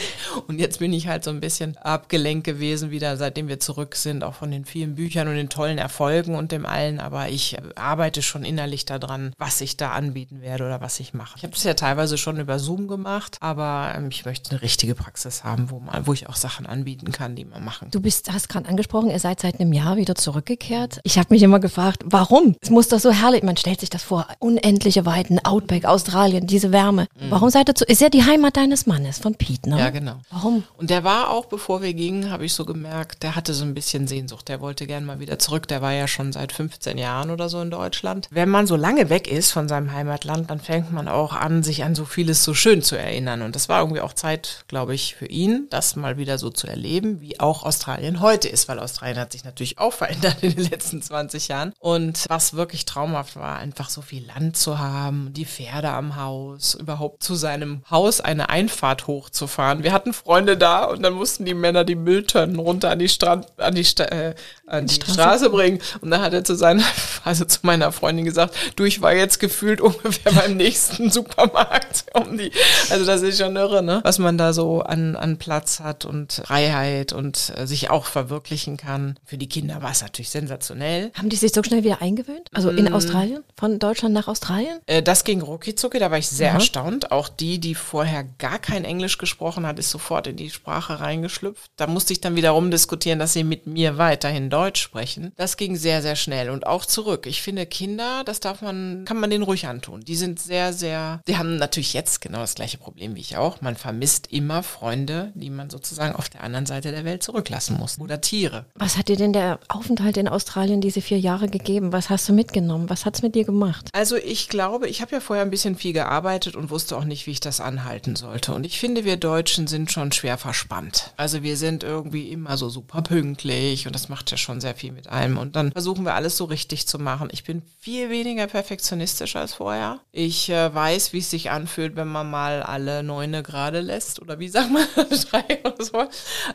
Und 0.48 0.60
jetzt 0.60 0.80
bin 0.80 0.94
ich 0.94 1.08
halt 1.08 1.24
so 1.24 1.30
ein 1.30 1.40
bisschen 1.40 1.78
abgelenkt 1.78 2.46
gewesen 2.46 2.92
wieder, 2.92 3.18
seitdem 3.18 3.48
wir 3.48 3.60
zurück 3.60 3.96
sind, 3.96 4.24
auch 4.24 4.34
von 4.34 4.52
den 4.52 4.66
vielen 4.66 4.96
Büchern 4.96 5.28
und 5.28 5.36
den 5.36 5.50
tollen 5.50 5.78
Erfolgen 5.78 6.36
und 6.36 6.52
dem 6.52 6.66
allen. 6.66 7.00
Aber 7.00 7.30
ich 7.30 7.58
arbeite 7.76 8.22
schon 8.22 8.44
innerlich 8.44 8.86
daran, 8.86 9.34
was 9.38 9.62
ich 9.62 9.78
da 9.78 9.92
anbieten 9.92 10.42
werde 10.42 10.66
oder 10.66 10.82
was 10.82 11.00
ich 11.00 11.14
mache. 11.14 11.38
Ich 11.38 11.44
habe 11.44 11.54
es 11.56 11.64
ja 11.64 11.74
teilweise 11.74 12.18
schon 12.18 12.40
über 12.40 12.60
Zoom 12.60 12.88
gemacht, 12.88 13.38
aber 13.40 13.94
ähm, 13.96 14.10
ich 14.12 14.26
möchte 14.26 14.52
eine 14.52 14.62
richtige 14.62 14.96
Praxis 14.96 15.09
Praxis 15.10 15.44
haben, 15.44 15.72
wo 15.72 15.80
man, 15.80 16.06
wo 16.06 16.14
ich 16.14 16.30
auch 16.30 16.36
Sachen 16.36 16.68
anbieten 16.68 17.12
kann, 17.12 17.36
die 17.36 17.44
man 17.44 17.66
machen. 17.66 17.88
Du 17.90 18.00
bist, 18.00 18.32
hast 18.32 18.48
gerade 18.48 18.70
angesprochen, 18.70 19.10
ihr 19.10 19.18
seid 19.18 19.40
seit 19.40 19.60
einem 19.60 19.74
Jahr 19.74 19.98
wieder 19.98 20.14
zurückgekehrt. 20.14 21.00
Ich 21.04 21.18
habe 21.18 21.34
mich 21.34 21.42
immer 21.42 21.60
gefragt, 21.60 22.04
warum? 22.06 22.56
Es 22.62 22.70
muss 22.70 22.90
doch 22.90 23.00
so 23.00 23.12
herrlich, 23.12 23.42
man 23.42 23.58
stellt 23.58 23.80
sich 23.80 23.90
das 23.90 24.04
vor, 24.04 24.28
unendliche 24.38 25.08
Weiten, 25.08 25.40
Outback, 25.40 25.86
Australien, 25.86 26.46
diese 26.46 26.72
Wärme. 26.72 27.08
Mhm. 27.20 27.32
Warum 27.32 27.50
seid 27.50 27.70
ihr 27.70 27.74
zu, 27.74 27.86
ist 27.86 28.02
ja 28.02 28.10
die 28.10 28.24
Heimat 28.24 28.56
deines 28.56 28.86
Mannes, 28.86 29.18
von 29.18 29.34
Pete, 29.34 29.68
ne? 29.68 29.80
Ja, 29.80 29.90
genau. 29.90 30.18
Warum? 30.30 30.64
Und 30.78 30.92
der 30.92 31.04
war 31.04 31.32
auch, 31.32 31.46
bevor 31.46 31.82
wir 31.82 31.96
gingen, 31.96 32.30
habe 32.30 32.46
ich 32.46 32.54
so 32.54 32.64
gemerkt, 32.64 33.24
der 33.24 33.36
hatte 33.36 33.56
so 33.56 33.66
ein 33.66 33.74
bisschen 33.74 34.06
Sehnsucht. 34.06 34.48
Der 34.48 34.62
wollte 34.62 34.86
gern 34.86 35.06
mal 35.06 35.20
wieder 35.20 35.40
zurück. 35.40 35.68
Der 35.68 35.82
war 35.82 35.94
ja 35.94 36.08
schon 36.08 36.34
seit 36.34 36.52
15 36.52 37.00
Jahren 37.00 37.32
oder 37.32 37.50
so 37.50 37.60
in 37.62 37.72
Deutschland. 37.72 38.28
Wenn 38.30 38.50
man 38.50 38.68
so 38.68 38.76
lange 38.76 39.10
weg 39.10 39.28
ist 39.28 39.52
von 39.52 39.68
seinem 39.68 39.92
Heimatland, 39.92 40.52
dann 40.52 40.60
fängt 40.60 40.92
man 40.92 41.08
auch 41.08 41.34
an, 41.34 41.64
sich 41.64 41.84
an 41.84 41.96
so 41.96 42.06
vieles 42.06 42.44
so 42.44 42.54
schön 42.54 42.84
zu 42.84 42.96
erinnern. 42.96 43.42
Und 43.42 43.56
das 43.56 43.70
war 43.70 43.80
irgendwie 43.82 44.02
auch 44.02 44.14
Zeit, 44.14 44.66
glaube 44.68 44.94
ich, 44.94 44.99
für 45.16 45.26
ihn, 45.26 45.68
das 45.70 45.96
mal 45.96 46.18
wieder 46.18 46.38
so 46.38 46.50
zu 46.50 46.68
erleben, 46.68 47.22
wie 47.22 47.40
auch 47.40 47.64
Australien 47.64 48.20
heute 48.20 48.48
ist, 48.48 48.68
weil 48.68 48.80
Australien 48.80 49.20
hat 49.20 49.32
sich 49.32 49.44
natürlich 49.44 49.78
auch 49.80 49.94
verändert 49.94 50.38
in 50.42 50.56
den 50.56 50.70
letzten 50.70 51.02
20 51.02 51.48
Jahren. 51.48 51.74
Und 51.80 52.26
was 52.30 52.54
wirklich 52.54 52.86
traumhaft 52.86 53.36
war, 53.36 53.58
einfach 53.58 53.90
so 53.90 54.02
viel 54.02 54.26
Land 54.26 54.58
zu 54.58 54.80
haben, 54.80 55.34
die 55.34 55.46
Pferde 55.46 55.90
am 55.90 56.16
Haus, 56.16 56.76
überhaupt 56.76 57.24
zu 57.24 57.36
seinem 57.36 57.84
Haus 57.90 58.22
eine 58.22 58.50
Einfahrt 58.50 59.08
hochzufahren. 59.08 59.84
Wir 59.84 59.94
hatten 59.94 60.14
Freunde 60.14 60.58
da 60.58 60.86
und 60.86 61.02
dann 61.04 61.14
mussten 61.14 61.46
die 61.46 61.54
Männer 61.54 61.84
die 61.84 61.96
Mülltonnen 61.96 62.60
runter 62.60 62.92
an 62.92 63.00
die 63.00 63.10
Strand, 63.10 63.48
an 63.58 63.76
die, 63.76 63.86
Sta 63.86 64.06
äh, 64.06 64.36
an 64.70 64.88
die 64.88 64.96
Straße. 64.96 65.14
Straße. 65.14 65.50
bringen. 65.50 65.80
Und 66.02 66.12
dann 66.12 66.22
hat 66.22 66.34
er 66.34 66.44
zu 66.44 66.56
seiner, 66.56 66.84
also 67.24 67.46
zu 67.46 67.60
meiner 67.64 67.92
Freundin 67.92 68.26
gesagt, 68.26 68.56
du, 68.76 68.84
ich 68.84 69.02
war 69.02 69.14
jetzt 69.14 69.40
gefühlt 69.40 69.82
ungefähr 69.90 70.32
beim 70.32 70.58
nächsten 70.58 71.10
Supermarkt 71.10 72.06
um 72.14 72.38
die. 72.38 72.52
Also 72.90 73.06
das 73.06 73.22
ist 73.22 73.40
schon 73.40 73.56
irre, 73.56 73.84
ne? 73.84 74.02
Was 74.04 74.20
man 74.20 74.38
da 74.38 74.54
so 74.54 74.82
an 74.82 75.10
an, 75.16 75.38
Platz 75.38 75.80
hat 75.80 76.06
und 76.06 76.42
Freiheit 76.46 77.14
und 77.14 77.54
äh, 77.56 77.66
sich 77.66 77.90
auch 77.90 78.06
verwirklichen 78.06 78.78
kann. 78.78 79.16
Für 79.26 79.38
die 79.38 79.48
Kinder 79.48 79.82
war 79.82 79.92
es 79.92 80.02
natürlich 80.02 80.30
sensationell. 80.30 81.12
Haben 81.18 81.30
die 81.30 81.36
sich 81.36 81.54
so 81.54 81.64
schnell 81.64 81.84
wieder 81.84 82.02
eingewöhnt? 82.02 82.50
Also 82.54 82.70
in 82.70 82.86
mm. 82.86 82.94
Australien? 82.94 83.44
Von 83.58 83.80
Deutschland 83.80 84.14
nach 84.14 84.28
Australien? 84.28 84.80
Äh, 84.86 85.02
das 85.02 85.24
ging 85.24 85.42
rucki 85.42 85.76
da 85.76 86.12
war 86.12 86.18
ich 86.18 86.28
sehr 86.28 86.50
Aha. 86.50 86.56
erstaunt. 86.56 87.12
Auch 87.12 87.30
die, 87.30 87.60
die 87.60 87.76
vorher 87.76 88.26
gar 88.38 88.60
kein 88.60 88.84
Englisch 88.84 89.18
gesprochen 89.18 89.66
hat, 89.66 89.80
ist 89.80 89.92
sofort 89.92 90.28
in 90.28 90.36
die 90.36 90.50
Sprache 90.50 91.00
reingeschlüpft. 91.00 91.72
Da 91.78 91.88
musste 91.88 92.14
ich 92.14 92.22
dann 92.22 92.36
wiederum 92.36 92.72
diskutieren, 92.72 93.20
dass 93.20 93.34
sie 93.34 93.44
mit 93.44 93.68
mir 93.68 93.98
weiterhin 93.98 94.50
Deutsch 94.50 94.59
sprechen. 94.78 95.32
Das 95.38 95.58
ging 95.58 95.76
sehr, 95.76 96.02
sehr 96.02 96.16
schnell 96.16 96.50
und 96.50 96.68
auch 96.68 96.86
zurück. 96.86 97.26
Ich 97.26 97.42
finde 97.42 97.66
Kinder, 97.66 98.24
das 98.26 98.40
darf 98.40 98.62
man, 98.62 99.06
kann 99.06 99.20
man 99.20 99.30
denen 99.30 99.44
ruhig 99.44 99.68
antun. 99.68 100.02
Die 100.02 100.16
sind 100.16 100.40
sehr, 100.40 100.74
sehr, 100.74 101.22
die 101.28 101.38
haben 101.38 101.58
natürlich 101.58 101.94
jetzt 101.94 102.22
genau 102.22 102.40
das 102.40 102.56
gleiche 102.56 102.78
Problem 102.78 103.16
wie 103.16 103.22
ich 103.22 103.38
auch. 103.38 103.62
Man 103.62 103.76
vermisst 103.76 104.28
immer 104.32 104.64
Freunde 104.64 104.90
Freunde, 104.90 105.32
die 105.36 105.52
man 105.52 105.70
sozusagen 105.70 106.16
auf 106.16 106.30
der 106.30 106.44
anderen 106.44 106.66
Seite 106.66 106.92
der 106.92 107.06
Welt 107.06 107.22
zurücklassen 107.22 107.78
muss. 107.78 108.00
Oder 108.00 108.22
Tiere. 108.22 108.66
Was 108.74 108.98
hat 108.98 109.08
dir 109.08 109.18
denn 109.18 109.34
der 109.34 109.60
Aufenthalt 109.68 110.18
in 110.18 110.28
Australien 110.28 110.82
diese 110.82 111.02
vier 111.02 111.20
Jahre 111.20 111.48
gegeben? 111.48 111.94
Was 111.94 112.10
hast 112.10 112.28
du 112.28 112.34
mitgenommen? 112.34 112.90
Was 112.90 113.06
hat 113.06 113.16
es 113.16 113.22
mit 113.22 113.36
dir 113.36 113.44
gemacht? 113.44 113.90
Also 113.94 114.16
ich 114.16 114.50
glaube, 114.50 114.88
ich 114.88 115.02
habe 115.02 115.12
ja 115.12 115.20
vorher 115.20 115.46
ein 115.46 115.52
bisschen 115.52 115.76
viel 115.76 115.94
gearbeitet 115.94 116.56
und 116.56 116.72
wusste 116.72 116.98
auch 116.98 117.04
nicht, 117.04 117.28
wie 117.28 117.32
ich 117.32 117.40
das 117.40 117.62
anhalten 117.62 118.16
sollte. 118.16 118.52
Und 118.54 118.66
ich 118.66 118.80
finde, 118.80 119.06
wir 119.06 119.18
Deutschen 119.18 119.68
sind 119.68 119.92
schon 119.92 120.12
schwer 120.12 120.40
verspannt. 120.40 121.14
Also 121.16 121.44
wir 121.44 121.56
sind 121.56 121.84
irgendwie 121.84 122.30
immer 122.32 122.58
so 122.58 122.70
super 122.70 123.04
pünktlich 123.04 123.86
und 123.86 123.94
das 123.94 124.10
macht 124.10 124.32
ja 124.32 124.38
schon 124.38 124.49
sehr 124.60 124.76
viel 124.76 124.92
mit 124.92 125.08
einem. 125.08 125.38
Und 125.38 125.56
dann 125.56 125.72
versuchen 125.72 126.06
wir 126.06 126.16
alles 126.16 126.38
so 126.38 126.46
richtig 126.46 126.88
zu 126.88 127.00
machen. 127.00 127.30
Ich 127.32 127.44
bin 127.44 127.62
viel 127.80 128.10
weniger 128.10 128.48
perfektionistisch 128.48 129.36
als 129.36 129.54
vorher. 129.54 130.00
Ich 130.12 130.50
äh, 130.50 130.74
weiß, 130.74 131.14
wie 131.14 131.20
es 131.20 131.30
sich 131.30 131.52
anfühlt, 131.52 131.96
wenn 131.96 132.08
man 132.08 132.30
mal 132.30 132.64
alle 132.64 133.04
Neune 133.04 133.44
gerade 133.44 133.82
lässt. 133.82 134.22
Oder 134.22 134.40
wie 134.40 134.50
sagt 134.50 134.72
man? 134.72 134.86
Drei 135.32 135.60
oder 135.64 135.84
so. 135.84 136.08